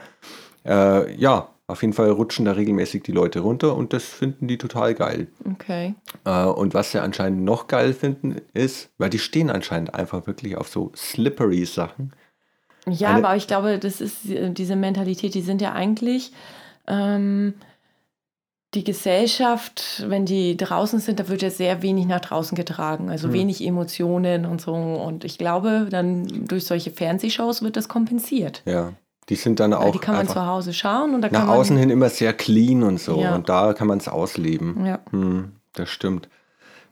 äh, 0.65 1.13
ja, 1.15 1.49
auf 1.67 1.81
jeden 1.81 1.93
Fall 1.93 2.09
rutschen 2.11 2.45
da 2.45 2.51
regelmäßig 2.53 3.03
die 3.03 3.11
Leute 3.13 3.39
runter 3.39 3.75
und 3.75 3.93
das 3.93 4.03
finden 4.03 4.47
die 4.47 4.57
total 4.57 4.93
geil. 4.93 5.27
Okay. 5.53 5.95
Äh, 6.25 6.43
und 6.45 6.73
was 6.73 6.91
sie 6.91 7.01
anscheinend 7.01 7.43
noch 7.43 7.67
geil 7.67 7.93
finden, 7.93 8.35
ist, 8.53 8.89
weil 8.97 9.09
die 9.09 9.19
stehen 9.19 9.49
anscheinend 9.49 9.93
einfach 9.95 10.27
wirklich 10.27 10.57
auf 10.57 10.67
so 10.67 10.91
slippery 10.95 11.65
Sachen. 11.65 12.13
Ja, 12.87 13.09
Eine- 13.09 13.25
aber 13.27 13.35
ich 13.37 13.47
glaube, 13.47 13.79
das 13.79 14.01
ist 14.01 14.29
äh, 14.29 14.51
diese 14.51 14.75
Mentalität, 14.75 15.33
die 15.33 15.41
sind 15.41 15.61
ja 15.61 15.71
eigentlich, 15.71 16.31
ähm, 16.87 17.53
die 18.75 18.83
Gesellschaft, 18.83 20.03
wenn 20.07 20.25
die 20.25 20.57
draußen 20.57 20.99
sind, 20.99 21.19
da 21.19 21.27
wird 21.27 21.41
ja 21.41 21.49
sehr 21.49 21.81
wenig 21.81 22.05
nach 22.07 22.21
draußen 22.21 22.55
getragen, 22.55 23.09
also 23.09 23.27
Hm. 23.27 23.33
wenig 23.33 23.65
Emotionen 23.65 24.45
und 24.45 24.61
so. 24.61 24.73
Und 24.73 25.23
ich 25.23 25.37
glaube, 25.37 25.87
dann 25.89 26.47
durch 26.47 26.65
solche 26.65 26.91
Fernsehshows 26.91 27.61
wird 27.61 27.77
das 27.77 27.87
kompensiert. 27.87 28.61
Ja. 28.65 28.93
Die 29.29 29.35
sind 29.35 29.59
dann 29.61 29.71
Weil 29.71 29.77
auch 29.77 29.91
die 29.93 29.99
kann 29.99 30.15
man 30.15 30.27
zu 30.27 30.45
Hause 30.45 30.73
schauen 30.73 31.13
und 31.15 31.21
da 31.21 31.29
nach 31.29 31.39
kann 31.39 31.47
man. 31.47 31.57
außen 31.57 31.77
hin 31.77 31.89
immer 31.89 32.09
sehr 32.09 32.33
clean 32.33 32.83
und 32.83 32.99
so. 32.99 33.21
Ja. 33.21 33.35
Und 33.35 33.47
da 33.47 33.73
kann 33.73 33.87
man 33.87 33.99
es 33.99 34.07
ausleben. 34.09 34.85
Ja. 34.85 34.99
Hm, 35.11 35.53
das 35.73 35.89
stimmt. 35.89 36.27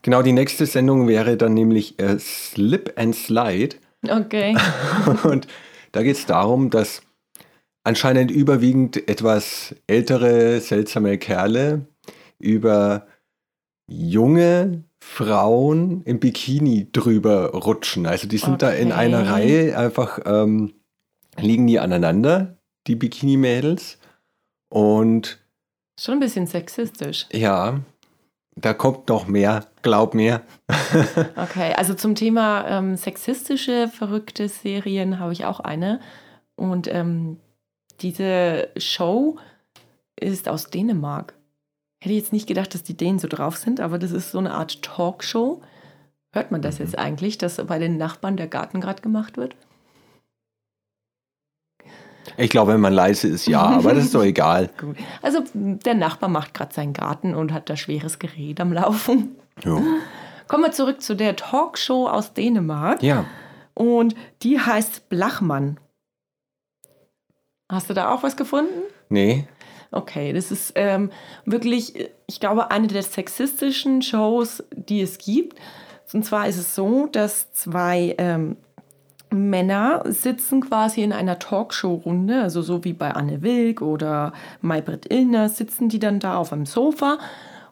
Genau, 0.00 0.22
die 0.22 0.32
nächste 0.32 0.64
Sendung 0.66 1.06
wäre 1.08 1.36
dann 1.36 1.52
nämlich 1.54 1.98
äh, 2.00 2.18
Slip 2.18 2.94
and 2.96 3.14
Slide. 3.14 3.76
Okay. 4.08 4.56
Und 5.22 5.46
da 5.92 6.02
geht 6.02 6.16
es 6.16 6.26
darum, 6.26 6.70
dass 6.70 7.02
anscheinend 7.84 8.30
überwiegend 8.30 9.08
etwas 9.08 9.74
ältere, 9.86 10.60
seltsame 10.60 11.18
Kerle 11.18 11.86
über 12.38 13.06
junge 13.88 14.84
Frauen 15.02 16.02
im 16.04 16.20
Bikini 16.20 16.88
drüber 16.92 17.50
rutschen. 17.52 18.06
Also 18.06 18.28
die 18.28 18.38
sind 18.38 18.62
da 18.62 18.70
in 18.70 18.88
Okay. 18.92 19.00
einer 19.00 19.28
Reihe 19.30 19.76
einfach, 19.76 20.20
ähm, 20.24 20.74
liegen 21.38 21.66
die 21.66 21.80
aneinander, 21.80 22.56
die 22.86 22.94
Bikini-Mädels. 22.96 23.98
Und 24.68 25.38
Schon 26.00 26.14
ein 26.14 26.20
bisschen 26.20 26.46
sexistisch. 26.46 27.26
ja, 27.32 27.80
da 28.54 28.74
kommt 28.74 29.08
noch 29.08 29.26
mehr, 29.26 29.66
glaub 29.82 30.14
mir. 30.14 30.42
Okay, 31.36 31.72
also 31.76 31.94
zum 31.94 32.14
Thema 32.14 32.66
ähm, 32.68 32.96
sexistische, 32.96 33.88
verrückte 33.88 34.48
Serien 34.48 35.18
habe 35.18 35.32
ich 35.32 35.44
auch 35.44 35.60
eine. 35.60 36.00
Und 36.54 36.86
ähm, 36.92 37.38
diese 38.02 38.68
Show 38.76 39.38
ist 40.18 40.48
aus 40.48 40.70
Dänemark. 40.70 41.34
Hätte 42.02 42.14
ich 42.14 42.20
jetzt 42.20 42.32
nicht 42.32 42.48
gedacht, 42.48 42.74
dass 42.74 42.82
die 42.82 42.96
Dänen 42.96 43.18
so 43.18 43.28
drauf 43.28 43.56
sind, 43.56 43.80
aber 43.80 43.98
das 43.98 44.10
ist 44.10 44.32
so 44.32 44.38
eine 44.38 44.52
Art 44.54 44.82
Talkshow. 44.82 45.62
Hört 46.32 46.50
man 46.50 46.62
das 46.62 46.78
Mhm. 46.78 46.84
jetzt 46.86 46.98
eigentlich, 46.98 47.38
dass 47.38 47.56
bei 47.64 47.78
den 47.78 47.96
Nachbarn 47.96 48.36
der 48.36 48.48
Garten 48.48 48.80
gerade 48.80 49.02
gemacht 49.02 49.36
wird? 49.36 49.54
Ich 52.36 52.50
glaube, 52.50 52.72
wenn 52.72 52.80
man 52.80 52.92
leise 52.92 53.28
ist, 53.28 53.46
ja, 53.46 53.60
aber 53.62 53.94
das 53.94 54.04
ist 54.04 54.14
doch 54.14 54.22
egal. 54.24 54.70
Also 55.22 55.44
der 55.54 55.94
Nachbar 55.94 56.28
macht 56.28 56.54
gerade 56.54 56.72
seinen 56.74 56.92
Garten 56.92 57.34
und 57.34 57.52
hat 57.52 57.68
da 57.68 57.76
schweres 57.76 58.18
Gerät 58.18 58.60
am 58.60 58.72
Laufen. 58.72 59.36
Jo. 59.64 59.82
Kommen 60.48 60.64
wir 60.64 60.72
zurück 60.72 61.02
zu 61.02 61.14
der 61.14 61.36
Talkshow 61.36 62.08
aus 62.08 62.32
Dänemark. 62.34 63.02
Ja, 63.02 63.24
Und 63.74 64.14
die 64.42 64.58
heißt 64.60 65.08
Blachmann. 65.08 65.78
Hast 67.72 67.90
du 67.90 67.94
da 67.94 68.14
auch 68.14 68.22
was 68.22 68.36
gefunden? 68.36 68.82
nee, 69.08 69.46
Okay, 69.94 70.32
das 70.32 70.50
ist 70.50 70.72
ähm, 70.74 71.10
wirklich, 71.44 72.08
ich 72.26 72.40
glaube, 72.40 72.70
eine 72.70 72.86
der 72.86 73.02
sexistischen 73.02 74.00
Shows, 74.00 74.64
die 74.74 75.02
es 75.02 75.18
gibt. 75.18 75.58
Und 76.14 76.24
zwar 76.24 76.48
ist 76.48 76.56
es 76.56 76.74
so, 76.74 77.08
dass 77.12 77.52
zwei 77.52 78.14
ähm, 78.16 78.56
Männer 79.28 80.02
sitzen 80.06 80.62
quasi 80.62 81.02
in 81.02 81.12
einer 81.12 81.38
Talkshow-Runde, 81.38 82.40
also 82.40 82.62
so 82.62 82.84
wie 82.84 82.94
bei 82.94 83.12
Anne 83.12 83.42
Wilk 83.42 83.82
oder 83.82 84.32
Maybrit 84.62 85.12
Illner, 85.12 85.50
sitzen 85.50 85.90
die 85.90 85.98
dann 85.98 86.20
da 86.20 86.36
auf 86.36 86.54
einem 86.54 86.66
Sofa 86.66 87.18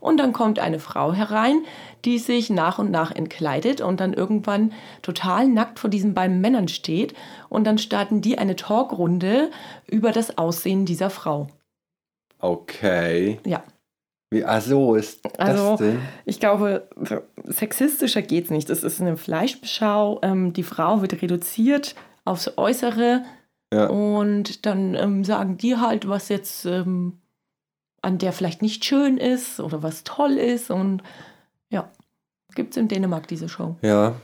und 0.00 0.16
dann 0.19 0.33
kommt 0.33 0.59
eine 0.59 0.78
Frau 0.80 1.12
herein, 1.12 1.62
die 2.04 2.19
sich 2.19 2.50
nach 2.50 2.78
und 2.78 2.90
nach 2.90 3.11
entkleidet 3.14 3.80
und 3.80 4.00
dann 4.00 4.12
irgendwann 4.14 4.73
total 5.02 5.47
nackt 5.49 5.78
vor 5.78 5.90
diesen 5.90 6.14
beiden 6.14 6.40
Männern 6.40 6.69
steht 6.69 7.14
und 7.49 7.64
dann 7.64 7.78
starten 7.78 8.21
die 8.23 8.38
eine 8.38 8.57
Talkrunde 8.57 9.50
über 9.87 10.11
das 10.12 10.38
Aussehen 10.38 10.87
dieser 10.87 11.11
Frau. 11.11 11.49
okay. 12.38 13.38
Ja. 13.47 13.62
Wie, 14.33 14.45
ach 14.45 14.62
so 14.62 14.95
ist 14.95 15.25
das 15.25 15.33
Also, 15.38 15.76
denn? 15.76 15.99
ich 16.25 16.38
glaube, 16.38 16.88
sexistischer 17.45 18.23
geht's 18.23 18.50
nicht. 18.50 18.71
Das 18.71 18.85
ist 18.85 19.00
eine 19.00 19.16
Fleischbeschau. 19.16 20.21
Ähm, 20.23 20.52
die 20.52 20.62
Frau 20.62 21.00
wird 21.02 21.21
reduziert 21.21 21.97
aufs 22.25 22.57
Äußere 22.57 23.25
Ja. 23.75 23.87
und 23.88 24.66
dann 24.66 24.95
ähm, 24.95 25.25
sagen 25.25 25.57
die 25.59 25.76
halt, 25.76 26.09
was 26.09 26.28
jetzt 26.28 26.64
ähm, 26.64 27.19
an 28.02 28.19
der 28.19 28.33
vielleicht 28.33 28.62
nicht 28.62 28.85
schön 28.85 29.16
ist 29.19 29.61
oder 29.61 29.83
was 29.83 30.04
toll 30.04 30.33
ist. 30.33 30.71
Und 30.71 31.02
ja, 31.69 31.90
gibt 32.54 32.73
es 32.73 32.76
in 32.76 32.88
Dänemark 32.88 33.28
diese 33.28 33.49
Show. 33.49 33.76
Ja. 33.83 34.14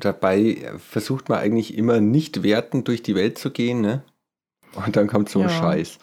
Dabei 0.00 0.70
versucht 0.78 1.28
man 1.28 1.38
eigentlich 1.38 1.76
immer 1.76 2.00
nicht 2.00 2.42
wertend 2.42 2.88
durch 2.88 3.02
die 3.02 3.14
Welt 3.14 3.38
zu 3.38 3.50
gehen, 3.50 3.80
ne? 3.80 4.02
Und 4.74 4.96
dann 4.96 5.06
kommt 5.06 5.28
so 5.30 5.40
ein 5.40 5.48
Ja. 5.48 5.60
Scheiß. 5.60 5.98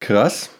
Krass. 0.00 0.50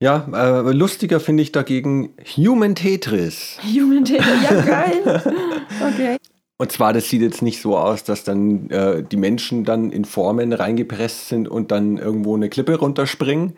Ja, 0.00 0.26
äh, 0.32 0.72
lustiger 0.72 1.18
finde 1.18 1.42
ich 1.42 1.50
dagegen 1.52 2.14
Human 2.36 2.74
Tetris. 2.74 3.58
Human 3.62 4.04
Taylor, 4.04 4.34
ja 4.42 4.60
geil. 4.62 5.22
Okay. 5.92 6.18
Und 6.56 6.70
zwar, 6.70 6.92
das 6.92 7.08
sieht 7.08 7.22
jetzt 7.22 7.42
nicht 7.42 7.60
so 7.60 7.76
aus, 7.76 8.04
dass 8.04 8.22
dann 8.22 8.70
äh, 8.70 9.02
die 9.02 9.16
Menschen 9.16 9.64
dann 9.64 9.90
in 9.90 10.04
Formen 10.04 10.52
reingepresst 10.52 11.28
sind 11.28 11.48
und 11.48 11.72
dann 11.72 11.98
irgendwo 11.98 12.36
eine 12.36 12.48
Klippe 12.48 12.76
runterspringen, 12.76 13.56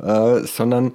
äh, 0.00 0.40
sondern 0.40 0.92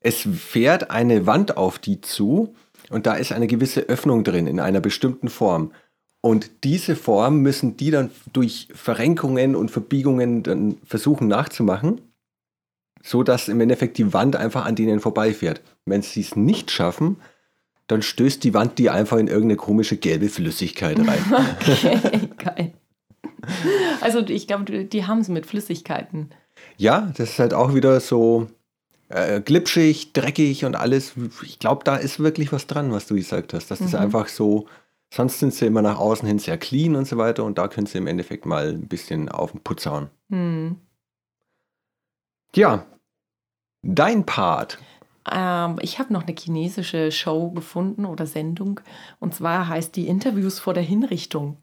es 0.00 0.28
fährt 0.36 0.90
eine 0.90 1.26
Wand 1.26 1.56
auf 1.56 1.78
die 1.78 2.00
zu 2.00 2.54
und 2.90 3.06
da 3.06 3.14
ist 3.14 3.32
eine 3.32 3.46
gewisse 3.46 3.82
Öffnung 3.82 4.24
drin 4.24 4.46
in 4.46 4.60
einer 4.60 4.80
bestimmten 4.80 5.28
Form. 5.28 5.72
Und 6.20 6.50
diese 6.64 6.96
Form 6.96 7.40
müssen 7.40 7.76
die 7.76 7.90
dann 7.90 8.10
durch 8.32 8.68
Verrenkungen 8.74 9.54
und 9.54 9.70
Verbiegungen 9.70 10.42
dann 10.42 10.78
versuchen 10.84 11.28
nachzumachen, 11.28 12.00
so 13.02 13.22
dass 13.22 13.48
im 13.48 13.60
Endeffekt 13.60 13.98
die 13.98 14.12
Wand 14.12 14.34
einfach 14.34 14.64
an 14.64 14.74
denen 14.74 15.00
vorbeifährt. 15.00 15.60
Wenn 15.84 16.02
sie 16.02 16.22
es 16.22 16.34
nicht 16.34 16.70
schaffen, 16.70 17.18
dann 17.86 18.02
stößt 18.02 18.42
die 18.44 18.54
Wand 18.54 18.78
die 18.78 18.90
einfach 18.90 19.18
in 19.18 19.26
irgendeine 19.28 19.56
komische 19.56 19.96
gelbe 19.96 20.28
Flüssigkeit 20.28 20.98
rein. 20.98 21.24
Okay, 21.60 22.30
geil. 22.38 22.72
Also 24.00 24.20
ich 24.20 24.46
glaube, 24.46 24.84
die, 24.86 25.04
haben 25.06 25.18
es 25.20 25.28
mit 25.28 25.44
Flüssigkeiten. 25.46 26.30
ja, 26.78 27.12
das 27.16 27.30
ist 27.30 27.38
halt 27.38 27.52
auch 27.52 27.74
wieder 27.74 28.00
so 28.00 28.46
äh, 29.10 29.40
glitschig, 29.42 30.12
dreckig 30.14 30.64
und 30.64 30.76
alles. 30.76 31.12
Ich 31.42 31.58
glaube, 31.58 31.84
da 31.84 31.96
ist 31.96 32.20
wirklich 32.20 32.52
was 32.52 32.66
dran, 32.66 32.90
was 32.90 33.06
du 33.06 33.14
gesagt 33.16 33.52
hast. 33.52 33.70
Das 33.70 33.80
ist 33.82 33.92
Mhm. 33.92 33.98
einfach 33.98 34.28
so, 34.28 34.66
sonst 35.12 35.40
sind 35.40 35.52
sie 35.52 35.66
immer 35.66 35.82
nach 35.82 35.98
außen 35.98 36.26
hin 36.26 36.38
sehr 36.38 36.56
clean 36.56 36.96
und 36.96 37.06
so 37.06 37.18
weiter 37.18 37.44
und 37.44 37.58
da 37.58 37.68
können 37.68 37.86
sie 37.86 37.98
im 37.98 38.06
Endeffekt 38.06 38.46
mal 38.46 38.68
ein 38.70 38.88
bisschen 38.88 39.28
auf 39.28 39.52
den 39.52 39.60
Putz 39.60 39.84
hauen. 39.84 40.08
Hm. 40.30 40.76
Ja, 42.54 42.86
dein 43.82 44.24
Part. 44.24 44.78
Ähm, 45.30 45.78
ich 45.80 45.98
habe 45.98 46.12
noch 46.12 46.26
eine 46.26 46.36
chinesische 46.38 47.10
Show 47.12 47.50
gefunden 47.50 48.04
oder 48.04 48.26
Sendung. 48.26 48.80
Und 49.20 49.34
zwar 49.34 49.68
heißt 49.68 49.96
die 49.96 50.08
Interviews 50.08 50.58
vor 50.58 50.74
der 50.74 50.82
Hinrichtung. 50.82 51.56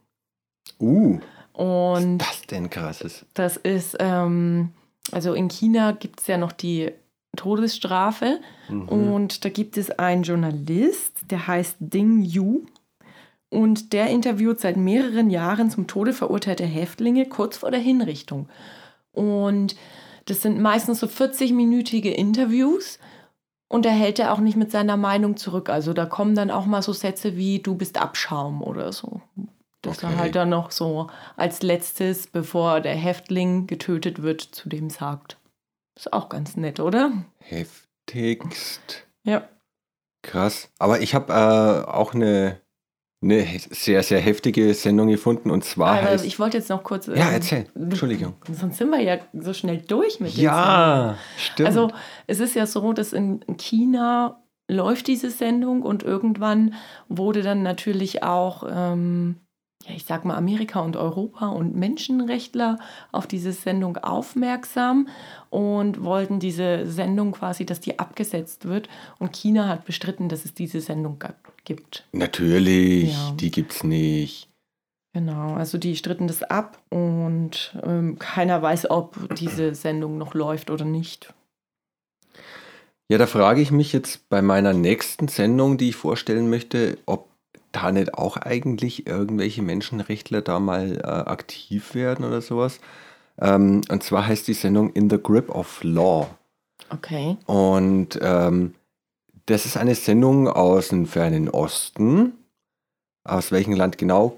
Uh, 0.80 1.20
Und 1.53 2.20
was 2.20 2.32
ist 2.32 2.41
das 2.41 2.48
denn 2.48 2.70
krasses? 2.70 3.25
das 3.34 3.58
ist, 3.58 3.98
ähm, 4.00 4.70
also 5.12 5.34
in 5.34 5.48
China 5.50 5.91
gibt 5.91 6.22
es 6.22 6.27
ja 6.27 6.38
noch 6.38 6.51
die 6.51 6.91
Todesstrafe. 7.36 8.39
Mhm. 8.70 8.88
Und 8.89 9.46
da 9.46 9.50
gibt 9.50 9.77
es 9.77 9.91
einen 9.91 10.24
Journalist, 10.24 11.22
der 11.30 11.48
heißt 11.48 11.77
Ding 11.80 12.22
Yu. 12.24 12.62
Und 13.50 13.91
der 13.91 14.10
interviewt 14.10 14.62
seit 14.62 14.77
mehreren 14.77 15.30
Jahren 15.30 15.70
zum 15.70 15.86
Tode 15.86 16.13
verurteilte 16.13 16.65
Häftlinge 16.65 17.25
kurz 17.27 17.58
vor 17.58 17.70
der 17.70 17.82
Hinrichtung. 17.82 18.48
Und 19.12 19.75
das 20.25 20.41
sind 20.41 20.62
meistens 20.62 21.01
so 21.01 21.08
40-minütige 21.08 22.12
Interviews. 22.12 22.98
Und 23.72 23.86
da 23.86 23.90
hält 23.90 24.20
er 24.20 24.34
auch 24.34 24.40
nicht 24.40 24.58
mit 24.58 24.70
seiner 24.70 24.98
Meinung 24.98 25.38
zurück. 25.38 25.70
Also 25.70 25.94
da 25.94 26.06
kommen 26.06 26.36
dann 26.36 26.51
auch 26.51 26.66
mal 26.66 26.82
so 26.82 26.92
Sätze 26.92 27.38
wie, 27.38 27.60
du 27.60 27.75
bist 27.75 27.98
Abschaum 27.98 28.62
oder 28.62 28.92
so. 28.92 29.22
Dass 29.82 30.04
er 30.04 30.10
Okay. 30.10 30.18
halt 30.18 30.36
dann 30.36 30.50
noch 30.50 30.72
so 30.72 31.08
als 31.38 31.62
letztes, 31.62 32.28
bevor 32.28 32.82
der 32.82 32.96
Häftling 32.96 33.68
getötet 33.68 34.22
wird, 34.22 34.42
zu 34.42 34.68
dem 34.68 34.90
sagt. 34.90 35.38
Ist 35.96 36.12
auch 36.12 36.28
ganz 36.28 36.58
nett, 36.58 36.82
oder? 36.82 37.13
Heftigst. 37.40 39.08
Ja. 39.24 39.48
Krass. 40.22 40.70
Aber 40.78 41.00
ich 41.00 41.16
habe 41.16 41.32
äh, 41.32 41.90
auch 41.90 42.13
eine, 42.13 42.60
eine 43.22 43.46
sehr, 43.70 44.01
sehr 44.01 44.20
heftige 44.20 44.74
Sendung 44.74 45.08
gefunden 45.08 45.51
und 45.51 45.63
zwar 45.63 46.00
Aber 46.00 46.01
heißt. 46.10 46.25
ich 46.25 46.40
wollte 46.40 46.58
jetzt 46.58 46.70
noch 46.70 46.84
kurz. 46.84 47.06
ja, 47.08 47.13
ähm, 47.13 47.34
erzähl. 47.34 47.66
Entschuldigung. 47.75 48.34
Sonst 48.51 48.78
sind 48.78 48.90
wir 48.90 49.00
ja 49.01 49.18
so 49.34 49.54
schnell 49.54 49.78
durch 49.78 50.20
mit 50.20 50.36
den 50.36 50.44
Ja, 50.44 51.18
stimmt. 51.38 51.68
Also 51.68 51.92
es 52.28 52.40
ist 52.40 52.56
ja 52.56 52.66
so, 52.66 52.94
dass 52.94 53.13
in 53.13 53.42
China 53.58 54.44
läuft 54.68 55.08
diese 55.08 55.30
Sendung 55.30 55.82
und 55.84 56.01
irgendwann 56.04 56.74
wurde 57.10 57.42
dann 57.44 57.62
natürlich 57.62 58.24
auch, 58.24 58.63
ähm, 58.72 59.36
ja, 59.88 59.96
ich 59.96 60.06
sag 60.06 60.26
mal, 60.26 60.36
Amerika 60.36 60.80
und 60.82 60.96
Europa 60.96 61.48
und 61.50 61.76
Menschenrechtler 61.76 62.78
auf 63.12 63.28
diese 63.28 63.52
Sendung 63.52 63.98
aufmerksam 63.98 65.08
und 65.50 66.04
wollten 66.04 66.40
diese 66.40 66.86
Sendung 66.90 67.32
quasi, 67.32 67.66
dass 67.66 67.80
die 67.80 68.00
abgesetzt 68.00 68.66
wird. 68.66 68.90
Und 69.20 69.36
China 69.36 69.68
hat 69.68 69.86
bestritten, 69.86 70.30
dass 70.30 70.46
es 70.46 70.54
diese 70.54 70.82
Sendung 70.82 71.18
gibt. 71.64 72.06
Natürlich, 72.12 73.14
Ja. 73.14 73.32
die 73.40 73.52
gibt's 73.52 73.84
nicht. 73.84 74.48
Genau, 75.14 75.56
also 75.56 75.78
die 75.78 75.98
stritten 75.98 76.28
das 76.28 76.42
ab 76.42 76.82
und 76.90 77.78
ähm, 77.84 78.18
keiner 78.18 78.62
weiß, 78.62 78.90
ob 78.90 79.36
diese 79.36 79.76
Sendung 79.76 80.18
noch 80.18 80.34
läuft 80.34 80.70
oder 80.70 80.86
nicht. 80.86 81.34
Ja, 83.10 83.18
da 83.18 83.28
frage 83.28 83.60
ich 83.60 83.72
mich 83.72 83.92
jetzt 83.92 84.30
bei 84.30 84.42
meiner 84.42 84.72
nächsten 84.72 85.28
Sendung, 85.28 85.78
die 85.78 85.90
ich 85.90 85.98
vorstellen 85.98 86.50
möchte, 86.50 86.98
ob 87.06 87.28
da 87.72 87.92
nicht 87.92 88.13
auch 88.13 88.38
eigentlich 88.38 89.08
irgendwelche 89.08 89.62
Menschenrechtler 89.62 90.42
da 90.42 90.60
mal 90.60 90.98
äh, 90.98 91.01
aktiv 91.04 91.96
werden 91.96 92.25
oder 92.25 92.42
sowas. 92.42 92.80
Ähm, 93.40 93.82
und 93.90 94.04
zwar 94.04 94.28
heißt 94.28 94.48
die 94.48 94.54
Sendung 94.54 94.92
In 94.94 95.10
the 95.10 95.18
Grip 95.22 95.50
of 95.50 95.84
Law. 95.84 96.28
Okay. 96.90 97.38
Und 97.46 98.20
ähm, 98.22 98.75
das 99.46 99.66
ist 99.66 99.78
eine 99.78 99.96
Sendung 99.96 100.48
aus 100.48 100.90
dem 100.90 101.06
fernen 101.06 101.50
Osten. 101.50 102.34
Aus 103.24 103.51
welchem 103.51 103.74
Land 103.74 103.98
genau, 103.98 104.38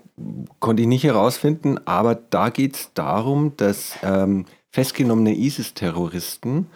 konnte 0.60 0.82
ich 0.82 0.88
nicht 0.88 1.04
herausfinden, 1.06 1.80
aber 1.86 2.16
da 2.16 2.50
geht 2.50 2.75
es 2.75 2.94
darum, 2.94 3.56
dass 3.56 3.96
ähm, 4.04 4.46
festgenommene 4.72 5.36
ISIS-Terroristen 5.36 6.68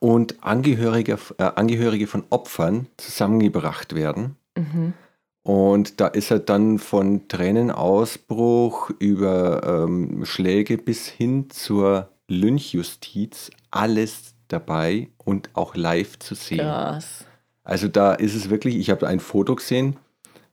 und 0.00 0.42
Angehörige, 0.42 1.18
äh, 1.38 1.44
Angehörige 1.54 2.08
von 2.08 2.24
Opfern 2.30 2.88
zusammengebracht 2.96 3.94
werden. 3.94 4.36
Mhm. 4.56 4.94
Und 5.42 6.00
da 6.00 6.06
ist 6.06 6.30
er 6.30 6.38
dann 6.38 6.78
von 6.78 7.26
Tränenausbruch 7.28 8.90
über 8.98 9.84
ähm, 9.84 10.24
Schläge 10.24 10.78
bis 10.78 11.08
hin 11.08 11.50
zur 11.50 12.10
Lynchjustiz 12.28 13.50
alles 13.70 14.34
dabei 14.48 15.08
und 15.18 15.50
auch 15.54 15.74
live 15.74 16.18
zu 16.18 16.34
sehen. 16.34 16.60
Krass. 16.60 17.24
Also 17.64 17.88
da 17.88 18.14
ist 18.14 18.34
es 18.34 18.50
wirklich, 18.50 18.76
ich 18.76 18.90
habe 18.90 19.06
ein 19.08 19.20
Foto 19.20 19.56
gesehen 19.56 19.96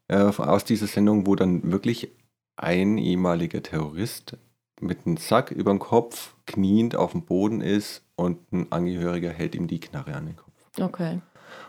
äh, 0.08 0.18
aus 0.18 0.64
dieser 0.64 0.88
Sendung, 0.88 1.28
wo 1.28 1.36
dann 1.36 1.72
wirklich 1.72 2.10
ein 2.58 2.98
ehemaliger 2.98 3.62
Terrorist 3.62 4.38
mit 4.82 5.06
einem 5.06 5.18
Sack 5.18 5.52
über 5.52 5.72
dem 5.72 5.80
Kopf 5.80 6.34
kniend 6.46 6.96
auf 6.96 7.12
dem 7.12 7.24
Boden 7.24 7.62
ist 7.62 8.04
und 8.16 8.52
ein 8.52 8.72
Angehöriger 8.72 9.32
hält 9.32 9.56
ihm 9.56 9.68
die 9.68 9.80
Knarre 9.80 10.16
an 10.16 10.28
den 10.28 10.36
Kopf. 10.36 10.54
Okay. 10.80 11.22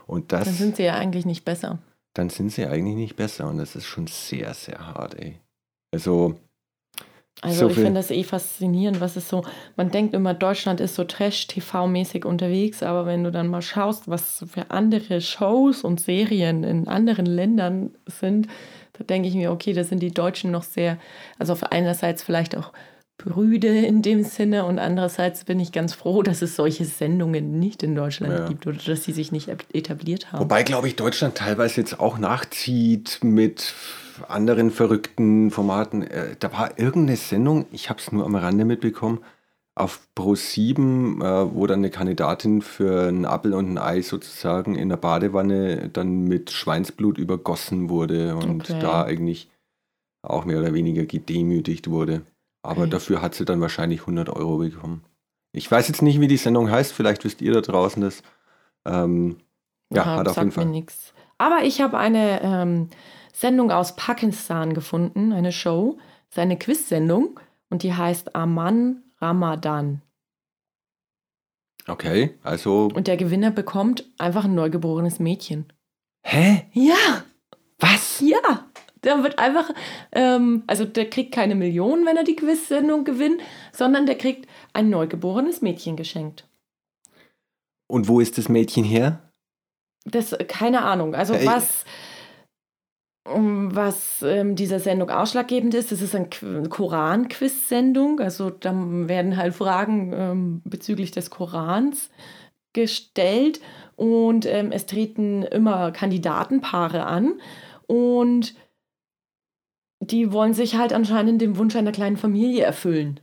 Und 0.06 0.32
das, 0.32 0.44
Dann 0.44 0.54
sind 0.54 0.76
sie 0.76 0.84
ja 0.84 0.94
eigentlich 0.94 1.26
nicht 1.26 1.44
besser. 1.44 1.78
Dann 2.14 2.31
sind 2.31 2.50
sie 2.50 2.67
eigentlich 2.67 2.97
nicht 2.97 3.17
besser 3.17 3.49
und 3.49 3.59
das 3.59 3.76
ist 3.76 3.87
schon 3.87 4.07
sehr, 4.07 4.55
sehr 4.55 4.87
hart, 4.87 5.14
ey. 5.14 5.40
Also, 5.93 6.37
Also 7.43 7.61
So 7.61 7.69
ich 7.69 7.75
finde 7.75 7.95
das 7.95 8.11
eh 8.11 8.23
faszinierend, 8.23 9.00
was 9.00 9.17
es 9.17 9.29
so, 9.29 9.43
man 9.76 9.90
denkt 9.90 10.12
immer, 10.14 10.35
Deutschland 10.35 10.81
ist 10.81 10.95
so 10.95 11.05
Trash-TV-mäßig 11.05 12.25
unterwegs, 12.26 12.83
aber 12.83 13.07
wenn 13.07 13.25
du 13.25 13.31
dann 13.33 13.49
mal 13.49 13.62
schaust, 13.62 14.09
was 14.09 14.45
für 14.47 14.71
andere 14.71 15.21
Shows 15.21 15.83
und 15.83 16.00
Serien 16.00 16.64
in 16.64 16.87
anderen 16.87 17.26
Ländern 17.26 17.95
sind, 18.07 18.49
da 18.93 19.05
denke 19.05 19.29
ich 19.29 19.35
mir, 19.35 19.52
okay, 19.52 19.73
da 19.73 19.85
sind 19.85 20.00
die 20.02 20.12
Deutschen 20.12 20.50
noch 20.50 20.64
sehr, 20.64 20.99
also 21.38 21.55
auf 21.55 21.64
einerseits 21.73 22.23
vielleicht 22.23 22.57
auch 22.57 22.73
Brüde 23.24 23.68
in 23.68 24.02
dem 24.02 24.24
Sinne 24.24 24.64
und 24.64 24.78
andererseits 24.78 25.44
bin 25.44 25.60
ich 25.60 25.72
ganz 25.72 25.92
froh, 25.94 26.22
dass 26.22 26.40
es 26.42 26.56
solche 26.56 26.84
Sendungen 26.84 27.58
nicht 27.58 27.82
in 27.82 27.94
Deutschland 27.94 28.32
Ja. 28.38 28.46
gibt 28.48 28.66
oder 28.66 28.78
dass 28.78 29.04
sie 29.04 29.12
sich 29.12 29.30
nicht 29.32 29.48
etabliert 29.72 30.32
haben. 30.32 30.40
wobei, 30.40 30.62
glaube 30.62 30.88
ich, 30.88 30.96
Deutschland 30.96 31.34
teilweise 31.36 31.80
jetzt 31.80 32.00
auch 32.00 32.18
nachzieht 32.18 33.20
mit 33.22 33.74
anderen 34.28 34.70
verrückten 34.70 35.50
Formaten. 35.50 36.02
Äh, 36.02 36.36
Da 36.38 36.52
war 36.52 36.78
irgendeine 36.78 37.16
Sendung, 37.16 37.66
ich 37.72 37.90
habe 37.90 38.00
es 38.00 38.10
nur 38.12 38.24
am 38.24 38.34
Rande 38.36 38.64
mitbekommen, 38.64 39.20
auf 39.74 40.00
Pro7, 40.16 41.22
äh, 41.22 41.54
wo 41.54 41.66
dann 41.66 41.80
eine 41.80 41.90
Kandidatin 41.90 42.60
für 42.62 43.08
ein 43.08 43.24
Apfel 43.24 43.54
und 43.54 43.72
ein 43.72 43.78
Ei 43.78 44.02
sozusagen 44.02 44.74
in 44.76 44.88
der 44.88 44.96
Badewanne 44.96 45.88
dann 45.92 46.24
mit 46.24 46.50
Schweinsblut 46.50 47.18
übergossen 47.18 47.88
wurde 47.88 48.36
und 48.36 48.62
Okay. 48.62 48.78
da 48.80 49.04
eigentlich 49.04 49.48
auch 50.22 50.44
mehr 50.44 50.58
oder 50.58 50.74
weniger 50.74 51.04
gedemütigt 51.06 51.88
wurde. 51.88 52.22
Aber 52.62 52.83
Okay. 52.83 52.90
dafür 52.90 53.23
hat 53.23 53.35
sie 53.35 53.44
dann 53.44 53.61
wahrscheinlich 53.61 54.01
100 54.01 54.29
Euro 54.29 54.59
bekommen. 54.59 55.05
Ich 55.53 55.70
weiß 55.70 55.88
jetzt 55.88 56.03
nicht, 56.03 56.20
wie 56.20 56.29
die 56.29 56.37
Sendung 56.37 56.70
heißt, 56.70 56.92
vielleicht 56.92 57.25
wisst 57.25 57.40
ihr 57.42 57.53
da 57.53 57.61
draußen 57.61 58.03
das. 58.03 58.23
Ähm, 58.85 59.38
ja, 59.92 60.03
Aha, 60.03 60.16
hat 60.18 60.29
auf 60.29 60.37
jeden 60.37 60.53
Fall. 60.53 60.66
mir 60.66 60.70
nichts. 60.70 61.12
Aber 61.38 61.62
ich 61.64 61.81
habe 61.81 61.99
eine 61.99 62.40
ähm, 62.42 62.88
Sendung 63.33 63.70
aus 63.73 63.96
Pakistan 63.96 64.75
gefunden, 64.75 65.33
eine 65.33 65.53
Show, 65.53 65.96
das 66.29 66.37
ist 66.37 66.38
eine 66.38 66.59
Quiz-Sendung 66.59 67.40
und 67.70 67.83
die 67.83 67.94
heißt 67.94 68.37
Aman 68.37 69.03
Ramadan. 69.20 70.03
Okay, 71.88 72.38
also. 72.42 72.88
Und 72.94 73.07
der 73.07 73.16
Gewinner 73.16 73.51
bekommt 73.51 74.05
einfach 74.18 74.44
ein 74.44 74.55
neugeborenes 74.55 75.18
Mädchen. 75.18 75.73
Hä? 76.23 76.66
Ja, 76.73 77.25
Was? 77.79 78.20
ja. 78.20 78.38
Der 79.02 79.22
wird 79.22 79.38
einfach, 79.38 79.70
ähm, 80.12 80.62
also 80.66 80.84
der 80.84 81.08
kriegt 81.08 81.32
keine 81.32 81.54
Millionen, 81.54 82.04
wenn 82.04 82.16
er 82.16 82.24
die 82.24 82.36
Quiz-Sendung 82.36 83.04
gewinnt, 83.04 83.40
sondern 83.72 84.06
der 84.06 84.18
kriegt 84.18 84.46
ein 84.72 84.90
neugeborenes 84.90 85.62
Mädchen 85.62 85.96
geschenkt. 85.96 86.46
Und 87.86 88.08
wo 88.08 88.20
ist 88.20 88.38
das 88.38 88.48
Mädchen 88.48 88.84
her? 88.84 89.32
Das, 90.04 90.36
keine 90.48 90.82
Ahnung. 90.82 91.14
Also 91.14 91.34
Ey. 91.34 91.46
was, 91.46 91.84
um, 93.28 93.74
was 93.74 94.22
ähm, 94.22 94.54
dieser 94.54 94.80
Sendung 94.80 95.10
ausschlaggebend 95.10 95.74
ist, 95.74 95.92
das 95.92 96.02
ist 96.02 96.14
eine 96.14 96.26
Qu- 96.26 96.68
Koran-Quiz-Sendung. 96.68 98.20
Also 98.20 98.50
da 98.50 98.72
werden 98.74 99.36
halt 99.36 99.54
Fragen 99.54 100.12
ähm, 100.14 100.62
bezüglich 100.64 101.10
des 101.10 101.30
Korans 101.30 102.10
gestellt 102.72 103.60
und 103.96 104.46
ähm, 104.46 104.70
es 104.72 104.86
treten 104.86 105.42
immer 105.42 105.90
Kandidatenpaare 105.90 107.04
an 107.04 107.40
und 107.88 108.54
die 110.11 110.33
wollen 110.33 110.55
sich 110.55 110.77
halt 110.77 110.92
anscheinend 110.92 111.40
den 111.40 111.57
Wunsch 111.57 111.77
einer 111.77 111.92
kleinen 111.92 112.16
Familie 112.16 112.64
erfüllen. 112.64 113.20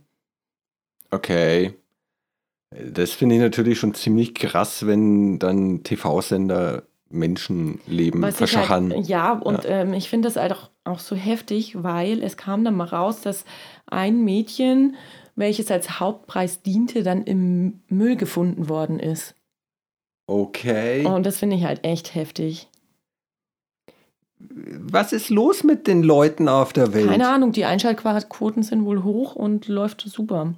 Okay. 1.10 1.74
Das 2.70 3.12
finde 3.12 3.36
ich 3.36 3.40
natürlich 3.40 3.78
schon 3.78 3.94
ziemlich 3.94 4.34
krass, 4.34 4.86
wenn 4.86 5.38
dann 5.38 5.82
TV-Sender 5.82 6.82
Menschenleben 7.10 8.20
Was 8.20 8.36
verschachern. 8.36 8.92
halt, 8.92 9.06
ja, 9.06 9.32
und 9.32 9.64
Ähm, 9.64 9.94
ich 9.94 10.10
finde 10.10 10.28
das 10.28 10.36
halt 10.36 10.52
auch, 10.52 10.70
auch 10.84 10.98
so 10.98 11.16
heftig, 11.16 11.82
weil 11.82 12.22
es 12.22 12.36
kam 12.36 12.64
dann 12.64 12.76
mal 12.76 12.84
raus, 12.84 13.22
dass 13.22 13.44
ein 13.86 14.24
Mädchen, 14.24 14.96
welches 15.34 15.70
als 15.70 16.00
Hauptpreis 16.00 16.62
diente, 16.62 17.02
dann 17.02 17.22
im 17.24 17.80
Müll 17.88 18.16
gefunden 18.16 18.68
worden 18.68 19.00
ist. 19.00 19.34
Okay. 20.26 21.06
Und 21.06 21.24
das 21.24 21.38
finde 21.38 21.56
ich 21.56 21.64
halt 21.64 21.84
echt 21.84 22.14
heftig. 22.14 22.68
Was 24.40 25.12
ist 25.12 25.30
los 25.30 25.64
mit 25.64 25.86
den 25.86 26.02
Leuten 26.02 26.48
auf 26.48 26.72
der 26.72 26.94
Welt? 26.94 27.08
Keine 27.08 27.28
Ahnung, 27.28 27.52
die 27.52 27.64
Einschaltquoten 27.64 28.62
sind 28.62 28.84
wohl 28.84 29.02
hoch 29.02 29.34
und 29.34 29.68
läuft 29.68 30.02
super. 30.02 30.54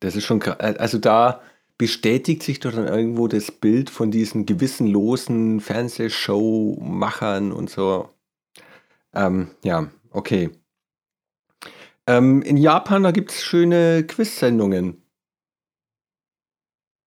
Das 0.00 0.16
ist 0.16 0.24
schon 0.24 0.40
krass. 0.40 0.58
Also 0.58 0.98
da 0.98 1.40
bestätigt 1.78 2.42
sich 2.42 2.60
doch 2.60 2.72
dann 2.72 2.86
irgendwo 2.86 3.28
das 3.28 3.50
Bild 3.50 3.90
von 3.90 4.10
diesen 4.10 4.46
gewissenlosen 4.46 5.60
Fernsehshow-Machern 5.60 7.50
und 7.50 7.70
so. 7.70 8.08
Ähm, 9.14 9.48
ja, 9.64 9.88
okay. 10.10 10.50
Ähm, 12.06 12.42
in 12.42 12.56
Japan, 12.56 13.02
da 13.02 13.10
gibt 13.10 13.30
es 13.30 13.42
schöne 13.42 14.04
Quiz-Sendungen. 14.04 15.01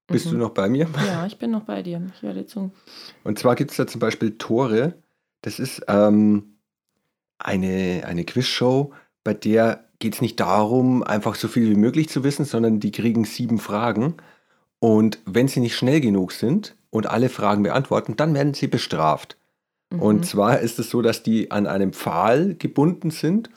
Bist 0.07 0.27
Mhm. 0.27 0.31
du 0.31 0.37
noch 0.37 0.51
bei 0.51 0.69
mir? 0.69 0.87
Ja, 1.07 1.25
ich 1.25 1.37
bin 1.39 1.51
noch 1.51 1.63
bei 1.63 1.81
dir. 1.81 2.01
Ich 2.15 2.21
höre 2.21 2.33
dir 2.33 2.45
zu. 2.45 2.71
Und 3.23 3.39
zwar 3.39 3.55
gibt 3.55 3.71
es 3.71 3.77
da 3.77 3.87
zum 3.87 3.99
Beispiel 3.99 4.37
Tore. 4.37 4.93
Das 5.41 5.59
ist 5.59 5.83
ähm, 5.87 6.57
eine, 7.39 8.03
eine 8.05 8.23
Quizshow, 8.23 8.93
bei 9.23 9.33
der 9.33 9.85
geht 9.99 10.13
es 10.15 10.21
nicht 10.21 10.39
darum, 10.39 11.03
einfach 11.03 11.35
so 11.35 11.47
viel 11.47 11.69
wie 11.69 11.75
möglich 11.79 12.09
zu 12.09 12.23
wissen, 12.23 12.45
sondern 12.45 12.79
die 12.79 12.91
kriegen 12.91 13.23
sieben 13.25 13.57
Fragen. 13.59 14.15
Und 14.79 15.19
wenn 15.25 15.47
sie 15.47 15.59
nicht 15.61 15.75
schnell 15.75 16.01
genug 16.01 16.31
sind 16.31 16.75
und 16.89 17.07
alle 17.07 17.29
Fragen 17.29 17.63
beantworten, 17.63 18.15
dann 18.15 18.33
werden 18.33 18.53
sie 18.53 18.67
bestraft. 18.67 19.37
Mhm. 19.89 20.01
Und 20.01 20.25
zwar 20.25 20.59
ist 20.59 20.77
es 20.79 20.89
so, 20.89 21.01
dass 21.01 21.23
die 21.23 21.49
an 21.51 21.65
einem 21.65 21.93
Pfahl 21.93 22.55
gebunden 22.55 23.09
sind. 23.09 23.49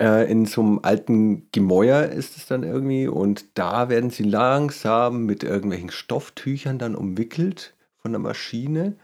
Äh, 0.00 0.30
in 0.30 0.46
so 0.46 0.62
einem 0.62 0.80
alten 0.82 1.50
Gemäuer 1.52 2.06
ist 2.06 2.36
es 2.38 2.46
dann 2.46 2.62
irgendwie. 2.62 3.06
Und 3.06 3.58
da 3.58 3.88
werden 3.90 4.10
sie 4.10 4.22
langsam 4.22 5.26
mit 5.26 5.44
irgendwelchen 5.44 5.90
Stofftüchern 5.90 6.78
dann 6.78 6.96
umwickelt 6.96 7.74
von 7.98 8.12
der 8.12 8.20
Maschine. 8.20 8.96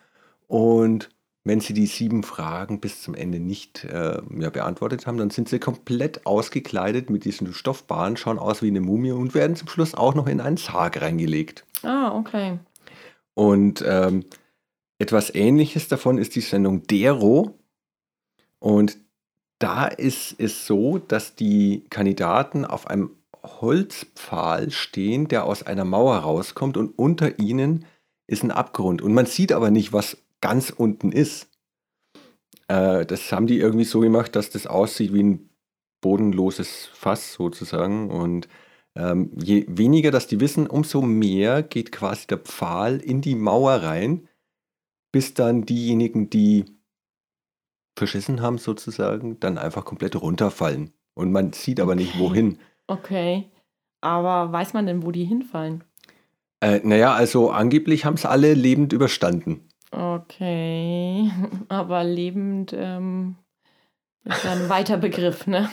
Und 0.49 1.11
wenn 1.45 1.61
sie 1.61 1.75
die 1.75 1.87
sieben 1.87 2.23
Fragen 2.23 2.81
bis 2.81 3.03
zum 3.03 3.15
Ende 3.15 3.39
nicht 3.39 3.85
äh, 3.85 4.21
ja, 4.39 4.51
beantwortet 4.51 5.07
haben, 5.07 5.19
dann 5.19 5.31
sind 5.31 5.49
sie 5.49 5.59
komplett 5.59 6.27
ausgekleidet 6.27 7.11
mit 7.11 7.25
diesen 7.25 7.53
Stoffbahnen, 7.53 8.17
schauen 8.17 8.39
aus 8.39 8.63
wie 8.63 8.69
eine 8.69 8.81
Mumie 8.81 9.13
und 9.13 9.35
werden 9.35 9.55
zum 9.55 9.69
Schluss 9.69 9.95
auch 9.95 10.15
noch 10.15 10.27
in 10.27 10.41
einen 10.41 10.57
Sarg 10.57 11.01
reingelegt. 11.01 11.65
ah, 11.83 12.17
okay. 12.17 12.59
Und 13.35 13.85
ähm, 13.87 14.25
etwas 14.99 15.33
ähnliches 15.35 15.89
davon 15.89 16.17
ist 16.17 16.35
die 16.35 16.41
Sendung 16.41 16.85
Dero. 16.85 17.59
Und 18.59 18.97
da 19.59 19.87
ist 19.87 20.35
es 20.39 20.67
so, 20.67 20.99
dass 20.99 21.35
die 21.35 21.85
Kandidaten 21.91 22.65
auf 22.65 22.87
einem 22.87 23.11
Holzpfahl 23.43 24.71
stehen, 24.71 25.29
der 25.29 25.45
aus 25.45 25.63
einer 25.63 25.85
Mauer 25.85 26.19
rauskommt 26.19 26.77
und 26.77 26.99
unter 26.99 27.39
ihnen 27.39 27.85
ist 28.27 28.43
ein 28.43 28.51
Abgrund. 28.51 29.03
Und 29.03 29.15
man 29.15 29.27
sieht 29.27 29.53
aber 29.53 29.71
nicht, 29.71 29.93
was 29.93 30.19
ganz 30.41 30.71
unten 30.71 31.13
ist. 31.13 31.49
Äh, 32.69 33.07
das 33.07 33.33
haben 33.33 33.47
die 33.47 33.59
irgendwie 33.59 33.85
so 33.85 34.01
gemacht, 34.01 34.37
dass 34.37 34.51
das 34.51 34.67
aussieht 34.67 35.13
wie 35.15 35.23
ein 35.23 35.51
bodenloses 36.01 36.91
Fass 36.93 37.33
sozusagen. 37.33 38.11
Und 38.11 38.49
ähm, 38.95 39.31
je 39.37 39.65
weniger 39.69 40.11
das 40.11 40.27
die 40.27 40.41
wissen, 40.41 40.67
umso 40.67 41.03
mehr 41.03 41.63
geht 41.63 41.93
quasi 41.93 42.27
der 42.27 42.39
Pfahl 42.39 42.99
in 42.99 43.21
die 43.21 43.37
Mauer 43.37 43.75
rein, 43.83 44.29
bis 45.13 45.35
dann 45.35 45.65
diejenigen, 45.65 46.31
die 46.31 46.76
verschissen 47.97 48.43
haben 48.43 48.59
sozusagen, 48.59 49.41
dann 49.41 49.59
einfach 49.59 49.85
komplett 49.85 50.21
runterfallen. 50.21 50.93
Und 51.15 51.33
man 51.33 51.53
sieht 51.53 51.81
aber 51.81 51.95
nicht, 51.95 52.19
wohin. 52.19 52.59
Okay. 52.87 53.51
Aber 54.01 54.53
weiß 54.53 54.75
man 54.75 54.87
denn, 54.87 55.03
wo 55.03 55.11
die 55.11 55.25
hinfallen? 55.25 55.83
Äh, 56.61 56.81
naja, 56.85 57.15
also 57.15 57.51
angeblich 57.51 58.05
haben 58.05 58.15
es 58.15 58.27
alle 58.27 58.55
lebend 58.55 58.93
überstanden. 58.93 59.69
Okay. 59.91 61.31
Aber 61.69 62.05
lebend 62.05 62.73
ähm, 62.77 63.37
ist 64.25 64.45
ja 64.45 64.53
ein 64.53 64.69
weiter 64.69 64.97
Begriff, 64.97 65.47
ne? 65.47 65.71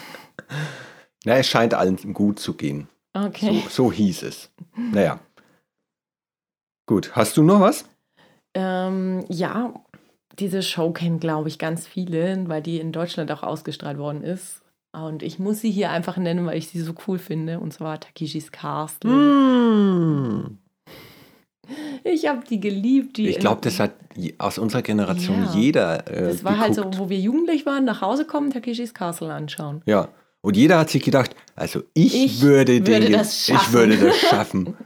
Na, 1.25 1.35
es 1.37 1.47
scheint 1.47 1.73
allen 1.73 2.13
gut 2.13 2.39
zu 2.39 2.53
gehen. 2.53 2.87
Okay. 3.13 3.61
So, 3.63 3.69
so 3.69 3.91
hieß 3.91 4.23
es. 4.23 4.51
Naja. 4.75 5.19
Gut, 6.85 7.15
hast 7.15 7.37
du 7.37 7.43
noch 7.43 7.61
was? 7.61 7.85
Ähm, 8.53 9.25
ja, 9.29 9.73
diese 10.39 10.61
Show 10.63 10.91
kennen, 10.91 11.19
glaube 11.19 11.47
ich, 11.49 11.59
ganz 11.59 11.87
viele, 11.87 12.43
weil 12.47 12.61
die 12.61 12.79
in 12.79 12.91
Deutschland 12.91 13.31
auch 13.31 13.43
ausgestrahlt 13.43 13.97
worden 13.97 14.23
ist. 14.23 14.61
Und 14.91 15.23
ich 15.23 15.39
muss 15.39 15.59
sie 15.61 15.71
hier 15.71 15.89
einfach 15.91 16.17
nennen, 16.17 16.45
weil 16.45 16.57
ich 16.57 16.67
sie 16.69 16.79
so 16.81 16.93
cool 17.07 17.17
finde. 17.17 17.59
Und 17.59 17.73
zwar 17.73 17.99
Takeshis 17.99 18.51
Castle. 18.51 19.09
Mm. 19.11 20.57
Ich 22.03 22.27
habe 22.27 22.41
die 22.49 22.59
geliebt. 22.59 23.17
Die 23.17 23.29
Ich 23.29 23.39
glaube, 23.39 23.61
das 23.61 23.79
hat 23.79 23.93
aus 24.37 24.57
unserer 24.57 24.81
Generation 24.81 25.43
Ja. 25.45 25.53
jeder. 25.55 26.07
Äh, 26.11 26.23
Das 26.27 26.43
war 26.43 26.57
halt 26.59 26.75
so, 26.75 26.81
geguckt. 26.81 26.99
wo 26.99 27.09
wir 27.09 27.17
jugendlich 27.19 27.65
waren, 27.65 27.85
nach 27.85 28.01
Hause 28.01 28.25
kommen, 28.25 28.51
Takeshis 28.51 28.93
Castle 28.93 29.33
anschauen. 29.33 29.81
Ja. 29.85 30.09
Und 30.41 30.57
jeder 30.57 30.77
hat 30.77 30.89
sich 30.89 31.01
gedacht, 31.03 31.35
also 31.55 31.83
ich, 31.93 32.13
Ich 32.13 32.41
würde, 32.41 32.85
würde 32.85 32.99
den, 33.05 33.13
das 33.13 33.47
ich 33.47 33.55
schaffen. 33.55 33.73
würde 33.73 33.97
das 33.97 34.17
schaffen. 34.17 34.73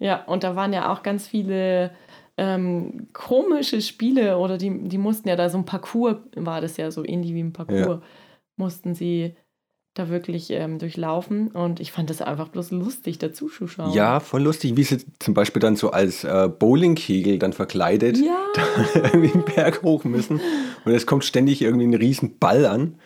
Ja, 0.00 0.22
und 0.24 0.42
da 0.44 0.54
waren 0.54 0.72
ja 0.74 0.92
auch 0.92 1.02
ganz 1.02 1.26
viele 1.26 1.90
ähm, 2.36 3.08
komische 3.12 3.80
Spiele 3.80 4.38
oder 4.38 4.58
die, 4.58 4.88
die 4.88 4.98
mussten 4.98 5.28
ja 5.28 5.36
da 5.36 5.48
so 5.48 5.58
ein 5.58 5.64
Parcours, 5.64 6.16
war 6.36 6.60
das 6.60 6.76
ja 6.76 6.90
so 6.90 7.04
ähnlich 7.04 7.32
wie 7.34 7.42
ein 7.42 7.52
Parcours, 7.52 7.78
Ja. 7.86 8.02
mussten 8.56 8.94
sie 8.94 9.34
da 9.96 10.08
wirklich 10.08 10.50
ähm, 10.50 10.80
durchlaufen 10.80 11.52
und 11.52 11.78
ich 11.78 11.92
fand 11.92 12.10
das 12.10 12.20
einfach 12.20 12.48
bloß 12.48 12.72
lustig, 12.72 13.18
dazu 13.18 13.46
zu 13.48 13.68
schauen. 13.68 13.92
Ja, 13.92 14.18
voll 14.18 14.42
lustig, 14.42 14.76
wie 14.76 14.82
sie 14.82 14.98
zum 15.20 15.34
Beispiel 15.34 15.60
dann 15.60 15.76
so 15.76 15.90
als 15.92 16.24
äh, 16.24 16.48
Bowlingkegel 16.48 17.38
dann 17.38 17.52
verkleidet 17.52 18.18
Ja, 18.18 18.44
irgendwie 18.94 19.32
einen 19.32 19.44
Berg 19.44 19.82
hoch 19.84 20.02
müssen. 20.02 20.40
Und 20.84 20.92
es 20.92 21.06
kommt 21.06 21.24
ständig 21.24 21.62
irgendwie 21.62 21.86
ein 21.86 21.94
riesen 21.94 22.38
Ball 22.40 22.66
an. 22.66 22.98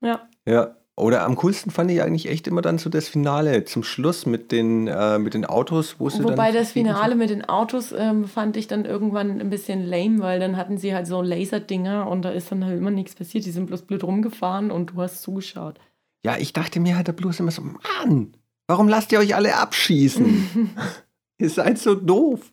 ja. 0.00 0.28
Ja. 0.46 0.74
Oder 0.98 1.24
am 1.24 1.36
coolsten 1.36 1.70
fand 1.70 1.90
ich 1.90 2.02
eigentlich 2.02 2.28
echt 2.28 2.48
immer 2.48 2.60
dann 2.60 2.78
so 2.78 2.90
das 2.90 3.08
Finale 3.08 3.64
zum 3.64 3.84
Schluss 3.84 4.26
mit 4.26 4.50
den, 4.50 4.88
äh, 4.88 5.18
mit 5.18 5.34
den 5.34 5.44
Autos, 5.44 5.96
wo 5.98 6.10
sie 6.10 6.24
Wobei 6.24 6.50
das 6.50 6.72
Finale 6.72 7.14
mit 7.14 7.30
den 7.30 7.44
Autos 7.48 7.92
ähm, 7.96 8.24
fand 8.24 8.56
ich 8.56 8.66
dann 8.66 8.84
irgendwann 8.84 9.40
ein 9.40 9.48
bisschen 9.48 9.86
lame, 9.86 10.18
weil 10.20 10.40
dann 10.40 10.56
hatten 10.56 10.76
sie 10.76 10.94
halt 10.94 11.06
so 11.06 11.22
Laserdinger 11.22 12.08
und 12.08 12.22
da 12.22 12.30
ist 12.30 12.50
dann 12.50 12.64
halt 12.64 12.78
immer 12.78 12.90
nichts 12.90 13.14
passiert. 13.14 13.46
Die 13.46 13.52
sind 13.52 13.66
bloß 13.66 13.82
blöd 13.82 14.02
rumgefahren 14.02 14.70
und 14.72 14.90
du 14.90 15.00
hast 15.02 15.22
zugeschaut. 15.22 15.78
Ja, 16.24 16.36
ich 16.36 16.52
dachte 16.52 16.80
mir 16.80 16.96
halt 16.96 17.06
da 17.06 17.12
bloß 17.12 17.38
immer 17.40 17.52
so, 17.52 17.62
Mann, 17.62 18.32
warum 18.66 18.88
lasst 18.88 19.12
ihr 19.12 19.20
euch 19.20 19.36
alle 19.36 19.56
abschießen? 19.56 20.70
ihr 21.38 21.50
seid 21.50 21.78
so 21.78 21.94
doof. 21.94 22.52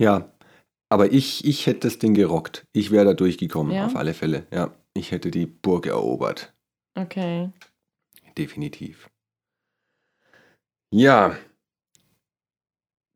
Ja, 0.00 0.32
aber 0.88 1.12
ich, 1.12 1.44
ich 1.44 1.66
hätte 1.66 1.80
das 1.88 1.98
Ding 1.98 2.14
gerockt. 2.14 2.66
Ich 2.72 2.90
wäre 2.90 3.04
da 3.04 3.14
durchgekommen, 3.14 3.72
Ja? 3.72 3.86
auf 3.86 3.94
alle 3.94 4.14
Fälle. 4.14 4.46
Ja, 4.52 4.72
ich 4.94 5.10
hätte 5.10 5.30
die 5.30 5.46
Burg 5.46 5.86
erobert. 5.86 6.52
Okay. 6.94 7.50
Definitiv. 8.38 9.10
Ja, 10.90 11.36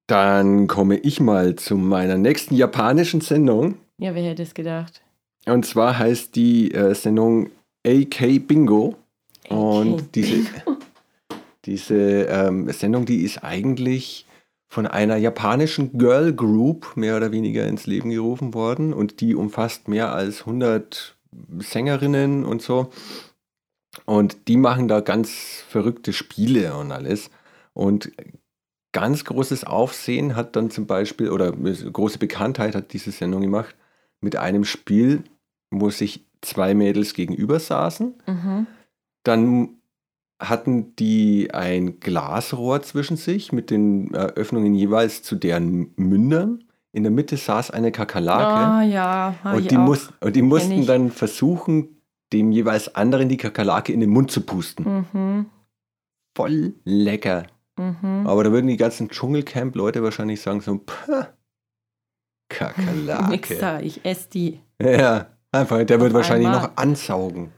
dann 0.09 0.67
komme 0.67 0.97
ich 0.97 1.21
mal 1.21 1.57
zu 1.57 1.77
meiner 1.77 2.17
nächsten 2.17 2.55
japanischen 2.55 3.21
Sendung. 3.21 3.77
Ja, 3.99 4.15
wer 4.15 4.23
hätte 4.23 4.43
es 4.43 4.55
gedacht? 4.55 5.03
Und 5.47 5.67
zwar 5.67 5.99
heißt 5.99 6.35
die 6.35 6.73
äh, 6.73 6.95
Sendung 6.95 7.51
AK 7.87 8.47
Bingo. 8.47 8.97
Und 9.49 10.01
AK 10.01 10.13
diese, 10.13 10.47
diese 11.67 12.23
ähm, 12.25 12.71
Sendung, 12.73 13.05
die 13.05 13.23
ist 13.23 13.45
eigentlich 13.45 14.27
von 14.71 14.87
einer 14.87 15.17
japanischen 15.17 15.99
Girl 15.99 16.33
Group 16.33 16.97
mehr 16.97 17.17
oder 17.17 17.33
weniger 17.33 17.67
ins 17.67 17.87
Leben 17.87 18.11
gerufen 18.11 18.55
worden. 18.55 18.95
Und 18.95 19.21
die 19.21 19.35
umfasst 19.35 19.89
mehr 19.89 20.13
als 20.13 20.41
100 20.41 21.18
Sängerinnen 21.59 22.45
und 22.45 22.63
so. 22.63 22.91
Und 24.05 24.49
die 24.49 24.57
machen 24.57 24.89
da 24.89 25.01
ganz 25.01 25.31
verrückte 25.69 26.13
Spiele 26.13 26.75
und 26.77 26.93
alles. 26.93 27.31
Und 27.73 28.13
ganz 28.93 29.25
großes 29.25 29.65
Aufsehen 29.65 30.37
hat 30.37 30.57
dann 30.57 30.71
zum 30.71 30.87
Beispiel, 30.87 31.31
oder 31.31 31.53
große 31.53 32.19
Bekanntheit 32.19 32.75
hat 32.75 32.93
diese 32.93 33.11
Sendung 33.11 33.43
gemacht, 33.43 33.75
mit 34.21 34.37
einem 34.37 34.65
Spiel, 34.65 35.25
wo 35.71 35.91
sich 35.91 36.25
zwei 36.41 36.75
Mädels 36.75 37.15
gegenüber 37.15 37.61
saßen. 37.61 38.15
Mhm. 38.27 38.67
Dann 39.25 39.79
hatten 40.41 40.95
die 40.97 41.51
ein 41.53 41.99
Glasrohr 42.01 42.83
zwischen 42.83 43.17
sich 43.17 43.53
mit 43.53 43.71
den 43.71 44.15
Öffnungen 44.15 44.75
jeweils 44.75 45.23
zu 45.23 45.35
deren 45.35 45.93
Mündern. 45.97 46.65
In 46.99 47.05
der 47.05 47.13
Mitte 47.13 47.37
saß 47.37 47.71
eine 47.71 47.93
Kakerlake. 47.93 48.45
Ah 48.45 48.83
ja, 48.83 49.37
und, 49.45 49.71
die 49.71 49.79
muss, 49.79 50.13
und 50.21 50.35
die 50.35 50.43
mussten 50.43 50.85
dann 50.85 51.13
versuchen, 51.13 52.03
dem 52.33 52.51
jeweils 52.51 52.93
anderen 52.97 53.29
die 53.29 53.37
Kakerlake 53.37 53.93
in 53.93 54.01
den 54.01 54.11
Mund 54.11 54.33
zu 54.33 54.41
pusten. 54.41 55.07
Mhm. 55.13 55.47
Voll 56.37 56.75
lecker. 56.83 57.47
Mhm. 57.77 58.27
Aber 58.27 58.43
da 58.43 58.51
würden 58.51 58.67
die 58.67 58.77
ganzen 58.77 59.09
Dschungelcamp-Leute 59.11 60.03
wahrscheinlich 60.03 60.41
sagen 60.41 60.61
so, 60.61 60.79
"Puh, 60.79 61.25
Kakerlake. 62.49 63.29
Nix 63.31 63.59
da, 63.61 63.79
ich 63.79 64.05
esse 64.05 64.29
die. 64.31 64.61
Ja, 64.83 65.29
einfach, 65.53 65.85
der 65.85 66.01
wird 66.01 66.11
Auf 66.11 66.17
wahrscheinlich 66.17 66.49
einmal. 66.49 66.63
noch 66.63 66.77
ansaugen. 66.77 67.53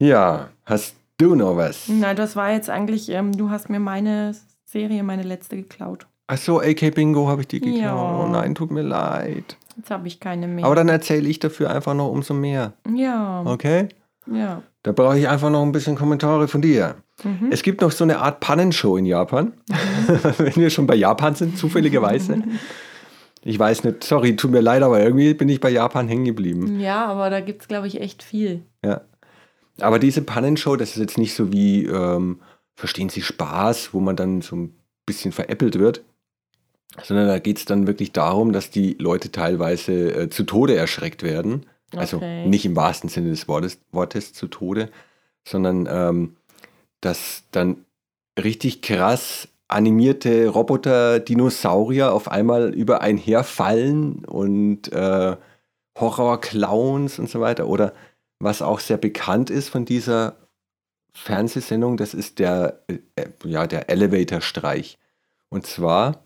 Ja, 0.00 0.48
hast 0.64 0.96
du 1.18 1.36
noch 1.36 1.56
was? 1.56 1.86
Nein, 1.88 2.16
das 2.16 2.34
war 2.34 2.50
jetzt 2.50 2.68
eigentlich, 2.68 3.08
ähm, 3.10 3.30
du 3.30 3.48
hast 3.50 3.70
mir 3.70 3.78
meine 3.78 4.34
Serie, 4.64 5.04
meine 5.04 5.22
letzte 5.22 5.54
geklaut. 5.56 6.08
Achso, 6.26 6.60
AK 6.60 6.94
Bingo 6.94 7.28
habe 7.28 7.42
ich 7.42 7.48
dir 7.48 7.60
geklaut. 7.60 7.80
Ja. 7.80 8.20
Oh 8.24 8.26
nein, 8.28 8.54
tut 8.54 8.70
mir 8.70 8.82
leid. 8.82 9.56
Jetzt 9.76 9.90
habe 9.90 10.06
ich 10.08 10.20
keine 10.20 10.46
mehr. 10.48 10.64
Aber 10.64 10.74
dann 10.74 10.88
erzähle 10.88 11.28
ich 11.28 11.38
dafür 11.38 11.70
einfach 11.70 11.94
noch 11.94 12.08
umso 12.10 12.34
mehr. 12.34 12.74
ja, 12.94 13.42
Okay? 13.44 13.88
ja. 14.32 14.62
Da 14.84 14.90
brauche 14.90 15.16
ich 15.18 15.28
einfach 15.28 15.48
noch 15.50 15.62
ein 15.62 15.70
bisschen 15.72 15.94
Kommentare 15.94 16.48
von 16.48 16.60
dir. 16.60 16.96
Mhm. 17.22 17.48
Es 17.52 17.62
gibt 17.62 17.82
noch 17.82 17.92
so 17.92 18.02
eine 18.02 18.18
Art 18.18 18.40
Pannenshow 18.40 18.96
in 18.96 19.06
Japan. 19.06 19.52
Wenn 20.38 20.56
wir 20.56 20.70
schon 20.70 20.88
bei 20.88 20.96
Japan 20.96 21.34
sind, 21.34 21.58
zufälligerweise. 21.58 22.42
Ich 23.44 23.58
weiß 23.58 23.82
nicht, 23.82 24.04
sorry, 24.04 24.36
tut 24.36 24.52
mir 24.52 24.60
leid, 24.60 24.84
aber 24.84 25.00
irgendwie 25.02 25.34
bin 25.34 25.48
ich 25.48 25.58
bei 25.58 25.68
Japan 25.70 26.06
hängen 26.06 26.24
geblieben. 26.26 26.78
Ja, 26.78 27.06
aber 27.06 27.28
da 27.28 27.40
gibt 27.40 27.62
es, 27.62 27.66
glaube 27.68 27.88
ich, 27.88 28.00
echt 28.00 28.22
viel. 28.22 28.62
Ja. 28.84 29.00
Aber 29.80 29.98
diese 29.98 30.22
Pannenshow, 30.22 30.76
das 30.76 30.90
ist 30.90 30.98
jetzt 30.98 31.18
nicht 31.18 31.34
so 31.34 31.52
wie, 31.52 31.84
ähm, 31.86 32.38
verstehen 32.76 33.08
Sie 33.08 33.20
Spaß, 33.20 33.92
wo 33.94 33.98
man 33.98 34.14
dann 34.14 34.42
so 34.42 34.54
ein 34.54 34.76
bisschen 35.06 35.32
veräppelt 35.32 35.80
wird, 35.80 36.04
sondern 37.02 37.26
da 37.28 37.38
geht 37.38 37.58
es 37.58 37.64
dann 37.64 37.86
wirklich 37.86 38.12
darum, 38.12 38.52
dass 38.52 38.70
die 38.70 38.96
Leute 38.98 39.32
teilweise 39.32 39.92
äh, 40.14 40.30
zu 40.30 40.44
Tode 40.44 40.76
erschreckt 40.76 41.22
werden. 41.22 41.66
Also 41.94 42.18
Okay. 42.18 42.46
nicht 42.46 42.64
im 42.64 42.76
wahrsten 42.76 43.08
Sinne 43.08 43.30
des 43.30 43.48
Wortes, 43.48 43.78
Wortes 43.92 44.32
zu 44.32 44.48
Tode, 44.48 44.90
sondern 45.46 45.88
ähm, 45.90 46.36
dass 47.00 47.44
dann 47.50 47.84
richtig 48.42 48.82
krass 48.82 49.48
animierte 49.68 50.48
Roboter-Dinosaurier 50.48 52.12
auf 52.12 52.28
einmal 52.30 52.74
über 52.74 53.00
ein 53.00 53.16
herfallen 53.16 54.24
und 54.24 54.92
äh, 54.92 55.36
Horror-Clowns 55.98 57.18
und 57.18 57.28
so 57.28 57.40
weiter. 57.40 57.66
Oder 57.66 57.92
was 58.38 58.62
auch 58.62 58.80
sehr 58.80 58.98
bekannt 58.98 59.50
ist 59.50 59.68
von 59.68 59.84
dieser 59.84 60.36
Fernsehsendung, 61.14 61.96
das 61.96 62.14
ist 62.14 62.38
der, 62.38 62.82
äh, 62.88 62.98
ja, 63.44 63.66
der 63.66 63.90
Elevator-Streich. 63.90 64.98
Und 65.48 65.66
zwar 65.66 66.24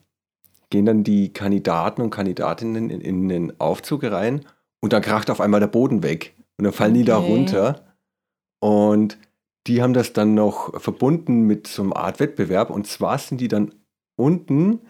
gehen 0.77 0.85
dann 0.85 1.05
die 1.05 1.33
Kandidaten 1.33 2.03
und 2.03 2.11
Kandidatinnen 2.11 2.91
in, 2.91 3.01
in 3.01 3.29
den 3.31 3.59
Aufzug 3.59 4.05
rein 4.05 4.45
und 4.81 4.93
dann 4.93 5.01
kracht 5.01 5.31
auf 5.31 5.41
einmal 5.41 5.61
der 5.61 5.69
Boden 5.69 6.03
weg. 6.03 6.35
Und 6.59 6.65
dann 6.65 6.75
fallen 6.75 6.93
die 6.93 7.05
da 7.05 7.19
Okay. 7.19 7.31
runter. 7.33 7.97
Und 8.61 9.17
die 9.67 9.81
haben 9.81 9.95
das 9.95 10.13
dann 10.13 10.35
noch 10.35 10.79
verbunden 10.79 11.43
mit 11.43 11.67
so 11.67 11.83
einer 11.83 11.97
Art 11.97 12.21
Wettbewerb. 12.21 12.69
Und 12.69 12.87
zwar 12.87 13.17
sind 13.17 13.41
die 13.41 13.49
dann 13.49 13.75
unten 14.17 14.81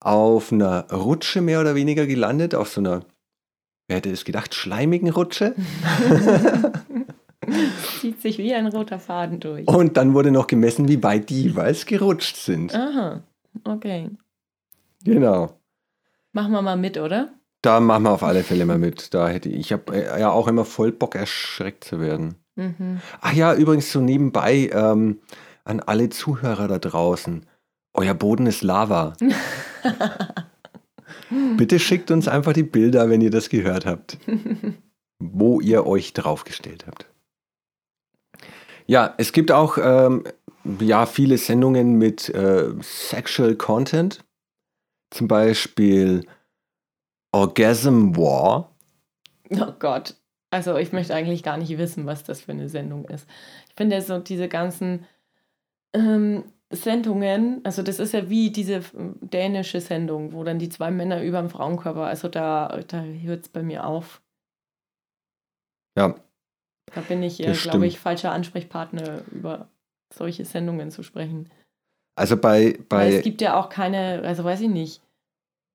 auf 0.00 0.52
einer 0.52 0.90
Rutsche 0.90 1.42
mehr 1.42 1.60
oder 1.60 1.74
weniger 1.74 2.06
gelandet, 2.06 2.54
auf 2.54 2.70
so 2.70 2.80
einer, 2.80 3.04
wer 3.88 3.98
hätte 3.98 4.10
es 4.10 4.24
gedacht, 4.24 4.54
schleimigen 4.54 5.10
Rutsche. 5.10 5.54
Zieht 8.00 8.22
sich 8.22 8.38
wie 8.38 8.54
ein 8.54 8.66
roter 8.68 8.98
Faden 8.98 9.38
durch. 9.40 9.68
Und 9.68 9.98
dann 9.98 10.14
wurde 10.14 10.30
noch 10.30 10.46
gemessen, 10.46 10.88
wie 10.88 11.02
weit 11.02 11.28
die 11.28 11.42
jeweils 11.42 11.84
gerutscht 11.84 12.36
sind. 12.36 12.74
Aha, 12.74 13.22
okay. 13.64 14.10
Genau. 15.04 15.60
Machen 16.32 16.52
wir 16.52 16.62
mal 16.62 16.76
mit, 16.76 16.98
oder? 16.98 17.32
Da 17.62 17.80
machen 17.80 18.04
wir 18.04 18.10
auf 18.10 18.22
alle 18.22 18.44
Fälle 18.44 18.66
mal 18.66 18.78
mit. 18.78 19.14
Da 19.14 19.28
hätte 19.28 19.48
ich, 19.48 19.58
ich 19.58 19.72
habe 19.72 19.96
ja 19.96 20.30
auch 20.30 20.48
immer 20.48 20.64
voll 20.64 20.92
Bock, 20.92 21.14
erschreckt 21.14 21.84
zu 21.84 22.00
werden. 22.00 22.36
Mhm. 22.56 23.00
Ach 23.20 23.32
ja, 23.32 23.54
übrigens 23.54 23.92
so 23.92 24.00
nebenbei 24.00 24.70
ähm, 24.72 25.20
an 25.64 25.80
alle 25.80 26.08
Zuhörer 26.08 26.68
da 26.68 26.78
draußen. 26.78 27.46
Euer 27.94 28.14
Boden 28.14 28.46
ist 28.46 28.62
Lava. 28.62 29.14
Bitte 31.56 31.78
schickt 31.78 32.10
uns 32.10 32.28
einfach 32.28 32.52
die 32.52 32.62
Bilder, 32.62 33.10
wenn 33.10 33.20
ihr 33.20 33.30
das 33.30 33.48
gehört 33.48 33.86
habt, 33.86 34.18
wo 35.18 35.60
ihr 35.60 35.86
euch 35.86 36.12
draufgestellt 36.12 36.86
habt. 36.86 37.06
Ja, 38.86 39.14
es 39.18 39.32
gibt 39.32 39.50
auch 39.50 39.78
ähm, 39.80 40.24
ja, 40.80 41.06
viele 41.06 41.38
Sendungen 41.38 41.98
mit 41.98 42.28
äh, 42.28 42.72
Sexual 42.80 43.56
Content. 43.56 44.24
Zum 45.10 45.28
Beispiel 45.28 46.26
Orgasm 47.32 48.16
War. 48.16 48.74
Oh 49.50 49.72
Gott. 49.78 50.16
Also 50.50 50.76
ich 50.76 50.92
möchte 50.92 51.14
eigentlich 51.14 51.42
gar 51.42 51.58
nicht 51.58 51.76
wissen, 51.76 52.06
was 52.06 52.24
das 52.24 52.40
für 52.40 52.52
eine 52.52 52.68
Sendung 52.68 53.04
ist. 53.06 53.28
Ich 53.68 53.74
finde 53.74 54.00
so 54.00 54.18
diese 54.18 54.48
ganzen 54.48 55.04
ähm, 55.92 56.44
Sendungen, 56.70 57.60
also 57.64 57.82
das 57.82 57.98
ist 57.98 58.12
ja 58.12 58.28
wie 58.28 58.50
diese 58.50 58.80
dänische 59.20 59.80
Sendung, 59.80 60.32
wo 60.32 60.44
dann 60.44 60.58
die 60.58 60.68
zwei 60.68 60.90
Männer 60.90 61.22
über 61.22 61.40
dem 61.40 61.50
Frauenkörper, 61.50 62.06
also 62.06 62.28
da, 62.28 62.80
da 62.88 63.02
hört 63.02 63.44
es 63.44 63.48
bei 63.48 63.62
mir 63.62 63.86
auf. 63.86 64.22
Ja. 65.96 66.14
Da 66.94 67.00
bin 67.02 67.22
ich, 67.22 67.40
äh, 67.40 67.52
glaube 67.52 67.86
ich, 67.86 67.98
falscher 67.98 68.32
Ansprechpartner 68.32 69.22
über 69.32 69.68
solche 70.12 70.44
Sendungen 70.44 70.90
zu 70.90 71.02
sprechen. 71.02 71.50
Also 72.16 72.36
bei, 72.36 72.78
bei. 72.88 72.96
Weil 72.96 73.14
es 73.14 73.22
gibt 73.22 73.40
ja 73.40 73.58
auch 73.58 73.68
keine, 73.68 74.22
also 74.24 74.42
weiß 74.42 74.62
ich 74.62 74.70
nicht. 74.70 75.00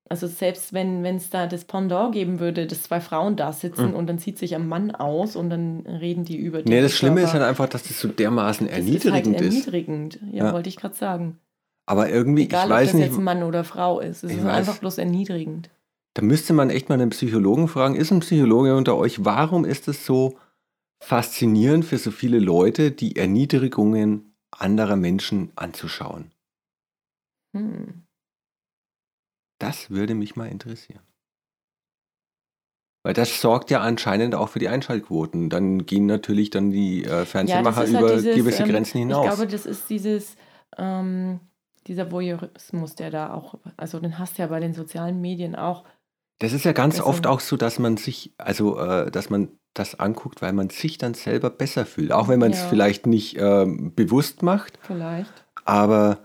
Also 0.09 0.27
selbst 0.27 0.73
wenn 0.73 1.05
es 1.05 1.29
da 1.29 1.47
das 1.47 1.63
Pendant 1.63 2.11
geben 2.11 2.41
würde, 2.41 2.67
dass 2.67 2.83
zwei 2.83 2.99
Frauen 2.99 3.37
da 3.37 3.53
sitzen 3.53 3.91
mhm. 3.91 3.95
und 3.95 4.07
dann 4.07 4.19
zieht 4.19 4.37
sich 4.37 4.53
ein 4.55 4.67
Mann 4.67 4.91
aus 4.91 5.37
und 5.37 5.49
dann 5.49 5.85
reden 5.87 6.25
die 6.25 6.35
über 6.35 6.61
die. 6.61 6.69
Nee, 6.69 6.81
das 6.81 6.97
Schlimme 6.97 7.21
ist 7.21 7.31
halt 7.31 7.43
einfach, 7.43 7.69
dass 7.69 7.83
das 7.83 7.97
so 7.97 8.09
dermaßen 8.09 8.67
erniedrigend 8.67 9.39
ist. 9.39 9.41
Halt 9.41 9.41
erniedrigend, 9.41 10.19
ja, 10.33 10.47
ja. 10.47 10.53
wollte 10.53 10.67
ich 10.67 10.75
gerade 10.75 10.95
sagen. 10.95 11.37
Aber 11.85 12.09
irgendwie, 12.09 12.43
Egal, 12.43 12.65
ich 12.65 12.69
weiß 12.71 12.87
ob 12.89 12.91
das 12.91 12.99
nicht. 12.99 13.11
jetzt 13.11 13.19
Mann 13.21 13.43
oder 13.43 13.63
Frau 13.63 14.01
ist, 14.01 14.25
es 14.25 14.33
ist 14.33 14.43
weiß. 14.43 14.51
einfach 14.53 14.79
bloß 14.79 14.97
erniedrigend. 14.97 15.69
Da 16.13 16.21
müsste 16.21 16.51
man 16.51 16.69
echt 16.69 16.89
mal 16.89 16.95
einen 16.95 17.11
Psychologen 17.11 17.69
fragen. 17.69 17.95
Ist 17.95 18.11
ein 18.11 18.19
Psychologe 18.19 18.75
unter 18.75 18.97
euch? 18.97 19.23
Warum 19.23 19.63
ist 19.63 19.87
es 19.87 20.05
so 20.05 20.37
faszinierend 20.99 21.85
für 21.85 21.97
so 21.97 22.11
viele 22.11 22.39
Leute, 22.39 22.91
die 22.91 23.15
Erniedrigungen 23.15 24.35
anderer 24.51 24.97
Menschen 24.97 25.53
anzuschauen? 25.55 26.30
Hm. 27.53 28.05
Das 29.59 29.89
würde 29.89 30.15
mich 30.15 30.35
mal 30.35 30.47
interessieren. 30.47 31.03
Weil 33.03 33.13
das 33.13 33.41
sorgt 33.41 33.71
ja 33.71 33.81
anscheinend 33.81 34.35
auch 34.35 34.49
für 34.49 34.59
die 34.59 34.69
Einschaltquoten. 34.69 35.49
Dann 35.49 35.85
gehen 35.85 36.05
natürlich 36.05 36.51
dann 36.51 36.69
die 36.69 37.03
äh, 37.03 37.25
Fernsehmacher 37.25 37.85
ja, 37.85 37.89
über 37.99 38.09
halt 38.09 38.19
dieses, 38.19 38.35
gewisse 38.35 38.63
ähm, 38.63 38.69
Grenzen 38.69 38.99
hinaus. 38.99 39.25
Ich 39.25 39.33
glaube, 39.33 39.51
das 39.51 39.65
ist 39.65 39.89
dieses, 39.89 40.35
ähm, 40.77 41.39
dieser 41.87 42.11
Voyeurismus, 42.11 42.95
der 42.95 43.09
da 43.09 43.33
auch, 43.33 43.55
also 43.75 43.99
den 43.99 44.19
hast 44.19 44.37
du 44.37 44.43
ja 44.43 44.47
bei 44.47 44.59
den 44.59 44.73
sozialen 44.73 45.19
Medien 45.19 45.55
auch. 45.55 45.83
Das 46.39 46.53
ist 46.53 46.63
ja 46.63 46.73
ganz 46.73 46.95
also, 46.95 47.07
oft 47.07 47.27
auch 47.27 47.39
so, 47.39 47.57
dass 47.57 47.79
man 47.79 47.97
sich, 47.97 48.33
also 48.37 48.79
äh, 48.79 49.09
dass 49.09 49.29
man 49.29 49.49
das 49.73 49.99
anguckt, 49.99 50.41
weil 50.41 50.53
man 50.53 50.69
sich 50.69 50.97
dann 50.97 51.13
selber 51.13 51.49
besser 51.49 51.85
fühlt. 51.85 52.11
Auch 52.11 52.27
wenn 52.27 52.39
man 52.39 52.51
es 52.51 52.61
ja. 52.61 52.67
vielleicht 52.67 53.07
nicht 53.07 53.37
äh, 53.37 53.65
bewusst 53.67 54.43
macht. 54.43 54.77
Vielleicht. 54.81 55.45
Aber 55.65 56.19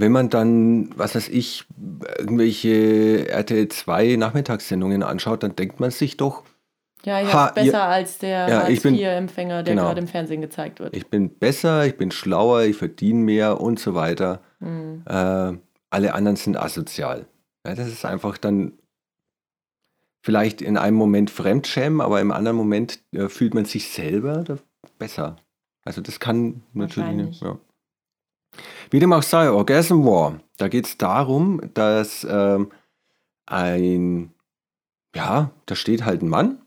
wenn 0.00 0.12
man 0.12 0.30
dann, 0.30 0.90
was 0.96 1.14
weiß 1.14 1.28
ich, 1.28 1.66
irgendwelche 2.18 3.28
RTL 3.28 3.68
2 3.68 4.16
Nachmittagssendungen 4.16 5.02
anschaut, 5.02 5.42
dann 5.42 5.54
denkt 5.56 5.78
man 5.78 5.90
sich 5.90 6.16
doch, 6.16 6.42
ja, 7.04 7.22
ich 7.22 7.32
ha, 7.32 7.50
besser 7.50 7.72
ja, 7.72 7.86
als 7.86 8.18
der 8.18 8.48
ja, 8.48 8.62
Hartz-IV-Empfänger, 8.62 9.62
der 9.62 9.74
genau, 9.74 9.86
gerade 9.86 10.00
im 10.00 10.06
Fernsehen 10.06 10.40
gezeigt 10.40 10.80
wird. 10.80 10.94
Ich 10.94 11.06
bin 11.06 11.30
besser, 11.30 11.86
ich 11.86 11.96
bin 11.96 12.10
schlauer, 12.10 12.62
ich 12.62 12.76
verdiene 12.76 13.20
mehr 13.20 13.60
und 13.60 13.78
so 13.78 13.94
weiter. 13.94 14.40
Mhm. 14.58 15.02
Äh, 15.06 15.52
alle 15.90 16.14
anderen 16.14 16.36
sind 16.36 16.56
asozial. 16.56 17.26
Ja, 17.66 17.74
das 17.74 17.88
ist 17.88 18.04
einfach 18.04 18.36
dann 18.38 18.72
vielleicht 20.22 20.60
in 20.60 20.76
einem 20.76 20.96
Moment 20.96 21.30
Fremdschämen, 21.30 22.00
aber 22.00 22.20
im 22.20 22.32
anderen 22.32 22.56
Moment 22.56 23.00
äh, 23.12 23.28
fühlt 23.28 23.54
man 23.54 23.64
sich 23.64 23.88
selber 23.88 24.44
besser. 24.98 25.36
Also 25.84 26.02
das 26.02 26.20
kann 26.20 26.62
natürlich. 26.74 27.40
Ja. 27.40 27.58
Wie 28.90 28.98
dem 28.98 29.12
auch 29.12 29.22
sei, 29.22 29.50
Orgasm 29.50 30.04
War, 30.04 30.40
da 30.56 30.68
geht 30.68 30.86
es 30.86 30.98
darum, 30.98 31.60
dass 31.74 32.26
ähm, 32.28 32.70
ein, 33.46 34.32
ja, 35.14 35.50
da 35.66 35.74
steht 35.74 36.04
halt 36.04 36.22
ein 36.22 36.28
Mann 36.28 36.58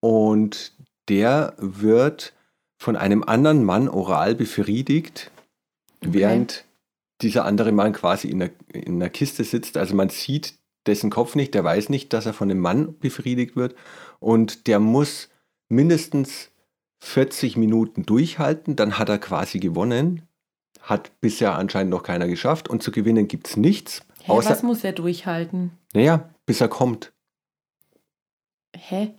und 0.00 0.74
der 1.08 1.54
wird 1.58 2.34
von 2.78 2.96
einem 2.96 3.22
anderen 3.22 3.64
Mann 3.64 3.88
oral 3.88 4.34
befriedigt, 4.34 5.30
okay. 6.00 6.12
während 6.12 6.64
dieser 7.20 7.44
andere 7.44 7.72
Mann 7.72 7.92
quasi 7.92 8.28
in 8.28 8.38
der, 8.38 8.50
in 8.72 8.98
der 8.98 9.10
Kiste 9.10 9.44
sitzt. 9.44 9.76
Also 9.76 9.94
man 9.94 10.08
sieht 10.08 10.54
dessen 10.86 11.10
Kopf 11.10 11.34
nicht, 11.34 11.54
der 11.54 11.64
weiß 11.64 11.90
nicht, 11.90 12.12
dass 12.12 12.26
er 12.26 12.32
von 12.32 12.48
dem 12.48 12.60
Mann 12.60 12.98
befriedigt 12.98 13.56
wird 13.56 13.74
und 14.18 14.66
der 14.66 14.80
muss 14.80 15.28
mindestens 15.68 16.50
40 17.00 17.56
Minuten 17.56 18.04
durchhalten, 18.04 18.76
dann 18.76 18.98
hat 18.98 19.08
er 19.08 19.18
quasi 19.18 19.58
gewonnen. 19.58 20.22
Hat 20.82 21.10
bisher 21.20 21.56
anscheinend 21.56 21.90
noch 21.90 22.02
keiner 22.02 22.26
geschafft 22.26 22.68
und 22.68 22.82
zu 22.82 22.90
gewinnen 22.90 23.28
gibt 23.28 23.48
es 23.48 23.56
nichts. 23.56 24.02
Hä, 24.22 24.32
außer, 24.32 24.50
was 24.50 24.62
muss 24.62 24.84
er 24.84 24.92
durchhalten? 24.92 25.72
Naja, 25.94 26.30
bis 26.46 26.60
er 26.60 26.68
kommt. 26.68 27.12
Hä? 28.74 29.14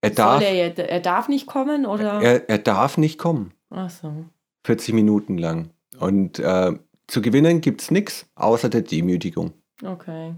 Er 0.00 0.10
darf, 0.10 0.42
er, 0.42 0.78
er, 0.78 1.00
darf 1.00 1.28
nicht 1.28 1.46
kommen 1.46 1.86
oder? 1.86 2.20
Er, 2.20 2.48
er 2.48 2.58
darf 2.58 2.98
nicht 2.98 3.18
kommen. 3.18 3.54
Ach 3.70 3.88
so. 3.88 4.26
40 4.64 4.94
Minuten 4.94 5.38
lang. 5.38 5.70
Und 5.98 6.38
äh, 6.38 6.72
zu 7.06 7.22
gewinnen 7.22 7.60
gibt 7.60 7.80
es 7.80 7.90
nichts, 7.90 8.26
außer 8.34 8.68
der 8.68 8.82
Demütigung. 8.82 9.52
Okay. 9.82 10.34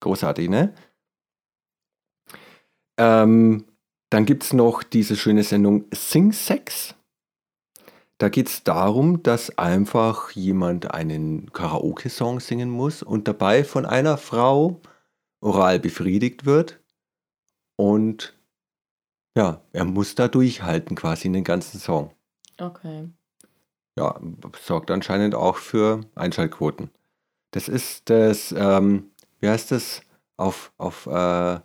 Großartig, 0.00 0.48
ne? 0.48 0.72
Ähm, 2.96 3.64
dann 4.10 4.26
gibt 4.26 4.44
es 4.44 4.52
noch 4.52 4.82
diese 4.82 5.16
schöne 5.16 5.42
Sendung 5.42 5.84
Sing 5.92 6.32
Sex. 6.32 6.94
Da 8.24 8.30
geht 8.30 8.48
es 8.48 8.64
darum, 8.64 9.22
dass 9.22 9.58
einfach 9.58 10.30
jemand 10.30 10.92
einen 10.94 11.52
Karaoke-Song 11.52 12.40
singen 12.40 12.70
muss 12.70 13.02
und 13.02 13.28
dabei 13.28 13.64
von 13.64 13.84
einer 13.84 14.16
Frau 14.16 14.80
oral 15.42 15.78
befriedigt 15.78 16.46
wird. 16.46 16.80
Und 17.76 18.34
ja, 19.36 19.60
er 19.74 19.84
muss 19.84 20.14
da 20.14 20.26
durchhalten 20.28 20.96
quasi 20.96 21.26
in 21.26 21.34
den 21.34 21.44
ganzen 21.44 21.78
Song. 21.78 22.14
Okay. 22.58 23.10
Ja, 23.98 24.18
sorgt 24.58 24.90
anscheinend 24.90 25.34
auch 25.34 25.58
für 25.58 26.00
Einschaltquoten. 26.14 26.90
Das 27.50 27.68
ist 27.68 28.08
das, 28.08 28.52
ähm, 28.52 29.10
wie 29.40 29.50
heißt 29.50 29.70
das 29.70 30.00
auf, 30.38 30.72
auf 30.78 31.04
äh, 31.08 31.60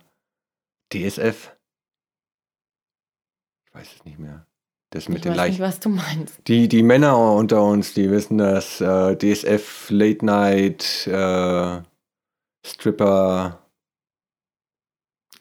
DSF? 0.92 1.56
Ich 3.64 3.74
weiß 3.74 3.94
es 3.94 4.04
nicht 4.04 4.18
mehr. 4.18 4.46
Das 4.90 5.08
mit 5.08 5.18
ich 5.18 5.22
den 5.22 5.36
weiß 5.36 5.50
nicht, 5.50 5.60
was 5.60 5.78
du 5.78 5.88
meinst. 5.88 6.40
Die, 6.48 6.68
die 6.68 6.82
Männer 6.82 7.16
unter 7.16 7.62
uns, 7.62 7.94
die 7.94 8.10
wissen 8.10 8.38
das. 8.38 8.80
Äh, 8.80 9.16
DSF, 9.16 9.88
Late 9.90 10.24
Night, 10.26 11.06
äh, 11.06 11.80
Stripper. 12.66 13.60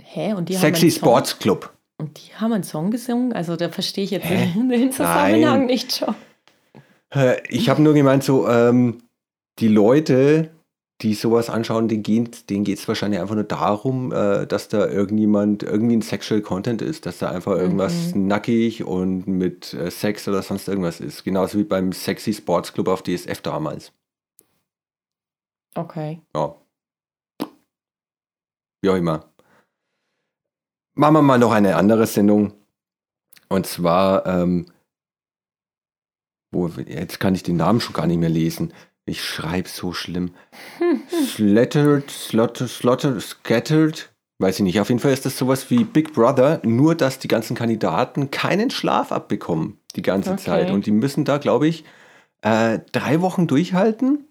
Hä? 0.02 0.34
Und 0.34 0.50
die 0.50 0.56
Sexy 0.56 0.90
haben 0.92 0.98
Sports 0.98 1.32
Song? 1.32 1.40
Club. 1.40 1.74
Und 1.98 2.18
die 2.18 2.34
haben 2.36 2.54
einen 2.54 2.64
Song 2.64 2.92
gesungen? 2.92 3.34
Also 3.34 3.56
da 3.56 3.70
verstehe 3.70 4.04
ich 4.04 4.12
jetzt 4.12 4.26
Hä? 4.26 4.54
den 4.56 4.92
Zusammenhang 4.92 5.42
Nein. 5.42 5.66
nicht 5.66 5.96
schon. 5.96 6.16
Ich 7.50 7.70
habe 7.70 7.82
nur 7.82 7.96
gemeint, 7.96 8.24
so, 8.24 8.48
ähm, 8.48 9.02
die 9.58 9.68
Leute, 9.68 10.52
die 11.02 11.14
sowas 11.14 11.50
anschauen, 11.50 11.88
denen 11.88 12.04
geht 12.04 12.50
denen 12.50 12.66
es 12.66 12.88
wahrscheinlich 12.88 13.22
einfach 13.22 13.36
nur 13.36 13.46
darum, 13.46 14.12
äh, 14.12 14.46
dass 14.46 14.68
da 14.68 14.86
irgendjemand 14.88 15.64
irgendwie 15.64 15.96
ein 15.96 16.02
Sexual 16.02 16.42
Content 16.42 16.82
ist, 16.82 17.06
dass 17.06 17.20
da 17.20 17.32
einfach 17.32 17.54
irgendwas 17.54 18.14
mhm. 18.14 18.28
nackig 18.28 18.84
und 18.84 19.26
mit 19.28 19.74
äh, 19.74 19.92
Sex 19.92 20.28
oder 20.28 20.42
sonst 20.42 20.68
irgendwas 20.68 21.00
ist. 21.00 21.24
Genauso 21.24 21.58
wie 21.58 21.64
beim 21.64 21.94
Sexy 21.94 22.34
Sports 22.34 22.74
Club 22.74 22.90
auf 22.90 23.02
DSF 23.04 23.42
damals. 23.42 23.94
Okay. 25.76 26.22
Ja. 26.36 26.56
Wie 28.82 28.90
auch 28.90 28.96
immer. 28.96 29.26
Machen 30.96 31.14
wir 31.14 31.22
mal 31.22 31.40
noch 31.40 31.52
eine 31.52 31.78
andere 31.78 32.08
Sendung. 32.08 32.54
Und 33.48 33.66
zwar, 33.66 34.26
ähm, 34.26 34.66
wo, 36.52 36.68
jetzt 36.68 37.20
kann 37.20 37.36
ich 37.36 37.44
den 37.44 37.56
Namen 37.56 37.80
schon 37.80 37.94
gar 37.94 38.06
nicht 38.06 38.20
mehr 38.20 38.30
lesen. 38.30 38.74
Ich 39.10 39.24
schreibe 39.24 39.68
so 39.68 39.94
schlimm. 39.94 40.32
Slattered, 41.10 42.10
slotted, 42.10 42.70
slotted, 42.70 43.22
scattered. 43.22 44.10
Weiß 44.38 44.56
ich 44.56 44.64
nicht. 44.64 44.80
Auf 44.80 44.90
jeden 44.90 45.02
Fall 45.02 45.12
ist 45.12 45.26
das 45.26 45.38
sowas 45.38 45.70
wie 45.70 45.84
Big 45.84 46.14
Brother, 46.14 46.62
nur 46.64 46.96
dass 46.96 47.20
die 47.20 47.28
ganzen 47.28 47.56
Kandidaten 47.56 48.32
keinen 48.32 48.70
Schlaf 48.70 49.12
abbekommen 49.12 49.80
die 49.96 50.02
ganze 50.02 50.32
okay. 50.32 50.44
Zeit. 50.44 50.72
Und 50.72 50.86
die 50.86 50.92
müssen 50.92 51.26
da, 51.26 51.38
glaube 51.38 51.68
ich, 51.68 51.84
äh, 52.42 52.80
drei 52.92 53.22
Wochen 53.22 53.48
durchhalten, 53.48 54.26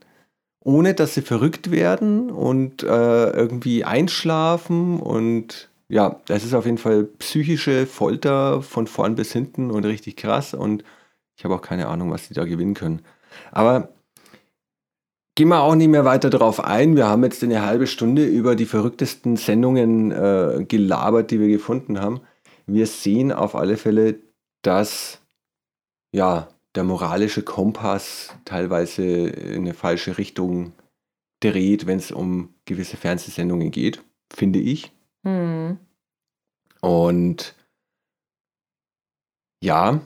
ohne 0.60 0.94
dass 0.94 1.14
sie 1.14 1.22
verrückt 1.22 1.70
werden 1.70 2.30
und 2.30 2.82
äh, 2.82 3.30
irgendwie 3.30 3.84
einschlafen 3.84 5.00
und 5.00 5.68
ja, 5.90 6.20
das 6.26 6.44
ist 6.44 6.52
auf 6.52 6.66
jeden 6.66 6.78
Fall 6.78 7.04
psychische 7.04 7.86
Folter 7.86 8.60
von 8.60 8.86
vorn 8.86 9.14
bis 9.14 9.32
hinten 9.32 9.70
und 9.70 9.86
richtig 9.86 10.16
krass. 10.16 10.52
Und 10.52 10.84
ich 11.34 11.44
habe 11.44 11.54
auch 11.54 11.62
keine 11.62 11.88
Ahnung, 11.88 12.10
was 12.10 12.28
die 12.28 12.34
da 12.34 12.44
gewinnen 12.44 12.74
können. 12.74 13.00
Aber 13.52 13.88
gehen 15.38 15.50
wir 15.50 15.62
auch 15.62 15.76
nicht 15.76 15.86
mehr 15.86 16.04
weiter 16.04 16.30
darauf 16.30 16.64
ein. 16.64 16.96
Wir 16.96 17.06
haben 17.06 17.22
jetzt 17.22 17.44
eine 17.44 17.64
halbe 17.64 17.86
Stunde 17.86 18.26
über 18.26 18.56
die 18.56 18.66
verrücktesten 18.66 19.36
Sendungen 19.36 20.10
äh, 20.10 20.64
gelabert, 20.66 21.30
die 21.30 21.38
wir 21.38 21.46
gefunden 21.46 22.00
haben. 22.00 22.22
Wir 22.66 22.88
sehen 22.88 23.30
auf 23.30 23.54
alle 23.54 23.76
Fälle, 23.76 24.18
dass 24.62 25.22
ja, 26.10 26.48
der 26.74 26.82
moralische 26.82 27.44
Kompass 27.44 28.34
teilweise 28.44 29.04
in 29.04 29.58
eine 29.58 29.74
falsche 29.74 30.18
Richtung 30.18 30.72
dreht, 31.38 31.86
wenn 31.86 31.98
es 31.98 32.10
um 32.10 32.52
gewisse 32.64 32.96
Fernsehsendungen 32.96 33.70
geht, 33.70 34.02
finde 34.34 34.58
ich. 34.58 34.90
Hm. 35.22 35.78
Und 36.80 37.54
ja, 39.62 40.00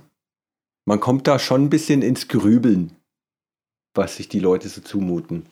man 0.84 1.00
kommt 1.00 1.26
da 1.26 1.38
schon 1.38 1.62
ein 1.64 1.70
bisschen 1.70 2.02
ins 2.02 2.28
Grübeln, 2.28 2.94
was 3.94 4.16
sich 4.16 4.28
die 4.28 4.40
Leute 4.40 4.68
so 4.68 4.81
zumuten. 4.81 5.44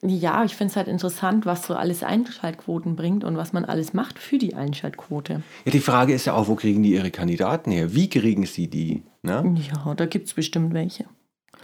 Ja, 0.00 0.44
ich 0.44 0.54
finde 0.54 0.70
es 0.70 0.76
halt 0.76 0.86
interessant, 0.86 1.44
was 1.44 1.66
so 1.66 1.74
alles 1.74 2.04
Einschaltquoten 2.04 2.94
bringt 2.94 3.24
und 3.24 3.36
was 3.36 3.52
man 3.52 3.64
alles 3.64 3.94
macht 3.94 4.20
für 4.20 4.38
die 4.38 4.54
Einschaltquote. 4.54 5.42
Ja, 5.64 5.72
die 5.72 5.80
Frage 5.80 6.14
ist 6.14 6.24
ja 6.24 6.34
auch, 6.34 6.46
wo 6.46 6.54
kriegen 6.54 6.84
die 6.84 6.92
ihre 6.92 7.10
Kandidaten 7.10 7.72
her? 7.72 7.92
Wie 7.94 8.08
kriegen 8.08 8.46
sie 8.46 8.68
die? 8.68 9.02
Ne? 9.22 9.56
Ja, 9.72 9.94
da 9.94 10.06
gibt 10.06 10.28
es 10.28 10.34
bestimmt 10.34 10.72
welche. 10.72 11.06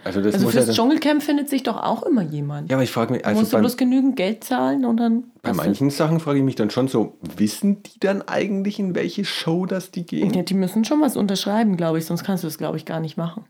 Also, 0.03 0.21
das 0.21 0.33
Also 0.35 0.47
ja 0.47 0.51
fürs 0.51 0.65
dann, 0.65 0.75
Dschungelcamp 0.75 1.23
findet 1.23 1.49
sich 1.49 1.63
doch 1.63 1.81
auch 1.81 2.03
immer 2.03 2.21
jemand. 2.23 2.69
ja, 2.69 2.75
aber 2.75 2.83
ich 2.83 2.91
frage 2.91 3.13
mich, 3.13 3.25
Also 3.25 3.39
musst 3.39 3.53
du 3.53 3.57
bloß 3.57 3.77
genügend 3.77 4.17
Geld 4.17 4.43
zahlen 4.43 4.83
und 4.83 4.97
dann. 4.97 5.31
bei 5.41 5.53
manchen 5.53 5.89
Sachen 5.89 6.19
frage 6.19 6.39
ich 6.39 6.45
mich 6.45 6.55
dann 6.55 6.69
schon 6.69 6.89
so, 6.89 7.17
wissen 7.37 7.83
die 7.83 7.99
dann 8.01 8.21
eigentlich, 8.21 8.79
in 8.79 8.93
welche 8.95 9.23
Show 9.23 9.65
das 9.65 9.91
die 9.91 10.05
gehen? 10.05 10.33
Ja, 10.33 10.43
die 10.43 10.53
müssen 10.53 10.83
schon 10.83 10.99
was 11.01 11.15
unterschreiben, 11.15 11.77
glaube 11.77 11.99
ich, 11.99 12.05
sonst 12.05 12.23
kannst 12.25 12.43
du 12.43 12.47
das, 12.47 12.57
glaube 12.57 12.75
ich, 12.77 12.85
gar 12.85 12.99
nicht 12.99 13.15
machen. 13.15 13.45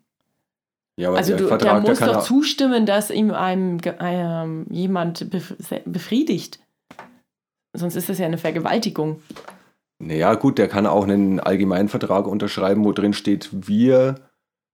Ja, 0.98 1.10
aber 1.10 1.18
Also 1.18 1.32
der 1.32 1.38
du, 1.38 1.48
Vertrag, 1.48 1.84
der 1.84 1.90
muss 1.92 2.00
doch 2.00 2.24
zustimmen, 2.24 2.86
dass 2.86 3.10
ihm 3.10 3.32
einem 3.32 3.80
ähm, 4.00 4.66
jemand 4.70 5.30
bef 5.30 5.56
befriedigt. 5.86 6.60
Sonst 7.74 7.96
ist 7.96 8.08
das 8.08 8.18
ja 8.18 8.26
eine 8.26 8.38
Vergewaltigung. 8.38 9.22
Naja, 10.00 10.36
gut, 10.36 10.58
der 10.58 10.68
kann 10.70 10.86
auch 10.86 11.04
einen 11.04 11.40
Allgemeinvertrag 11.40 12.28
unterschreiben, 12.28 12.86
wo 12.86 12.92
drin 12.94 13.14
steht, 13.14 13.50
wir, 13.52 14.16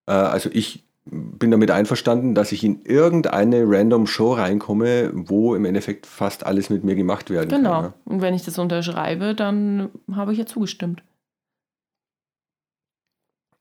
äh, 0.08 0.12
also 0.12 0.50
ich 0.54 0.84
bin 1.06 1.50
damit 1.50 1.72
einverstanden, 1.72 2.36
dass 2.36 2.52
ich 2.52 2.64
in 2.64 2.84
irgendeine 2.84 3.64
random 3.66 4.06
Show 4.06 4.34
reinkomme, 4.34 5.10
wo 5.14 5.56
im 5.56 5.66
Endeffekt 5.66 6.06
fast 6.06 6.46
alles 6.46 6.70
mit 6.70 6.84
mir 6.84 6.96
gemacht 6.96 7.32
werden 7.32 7.50
Genau. 7.50 7.72
kann. 7.72 7.84
Ne? 7.84 7.94
Und 8.06 8.22
wenn 8.22 8.36
ich 8.36 8.44
das 8.46 8.60
unterschreibe, 8.60 9.34
dann 9.34 9.90
habe 10.12 10.34
ich 10.34 10.40
ja 10.40 10.46
zugestimmt. 10.46 11.02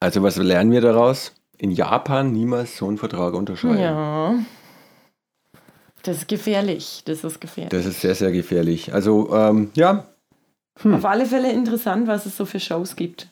Also 0.00 0.22
was 0.22 0.36
lernen 0.36 0.72
wir 0.72 0.80
daraus? 0.82 1.34
In 1.60 1.70
Japan 1.70 2.32
niemals 2.32 2.76
so 2.76 2.88
einen 2.88 2.98
Vertrag 2.98 3.34
unterschreiben. 3.34 3.78
Ja. 3.78 4.34
Das 6.02 6.18
ist 6.18 6.28
gefährlich. 6.28 7.02
Das 7.04 7.22
ist 7.22 7.40
gefährlich. 7.40 7.70
Das 7.70 7.84
ist 7.84 8.00
sehr, 8.00 8.14
sehr 8.14 8.32
gefährlich. 8.32 8.94
Also 8.94 9.34
ähm, 9.34 9.70
ja, 9.74 10.06
hm. 10.82 10.94
Auf 10.94 11.04
alle 11.04 11.26
Fälle 11.26 11.52
interessant, 11.52 12.06
was 12.06 12.26
es 12.26 12.36
so 12.36 12.46
für 12.46 12.60
Shows 12.60 12.96
gibt. 12.96 13.28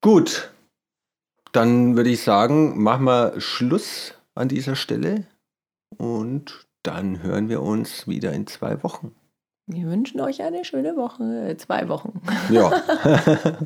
gut. 0.00 0.50
Dann 1.52 1.96
würde 1.96 2.10
ich 2.10 2.22
sagen, 2.22 2.82
machen 2.82 3.04
wir 3.04 3.38
Schluss 3.40 4.14
an 4.34 4.48
dieser 4.48 4.74
Stelle 4.74 5.26
und 5.98 6.66
dann 6.82 7.22
hören 7.22 7.50
wir 7.50 7.60
uns 7.60 8.08
wieder 8.08 8.32
in 8.32 8.46
zwei 8.46 8.82
Wochen. 8.82 9.14
Wir 9.66 9.86
wünschen 9.86 10.20
euch 10.20 10.42
eine 10.42 10.64
schöne 10.64 10.96
Woche. 10.96 11.54
Zwei 11.58 11.88
Wochen. 11.88 12.22
Ja. 12.50 12.72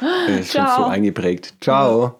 Das 0.00 0.40
ist 0.40 0.52
schon 0.52 0.66
Ciao. 0.66 0.84
so 0.84 0.84
eingeprägt. 0.84 1.54
Ciao. 1.60 2.18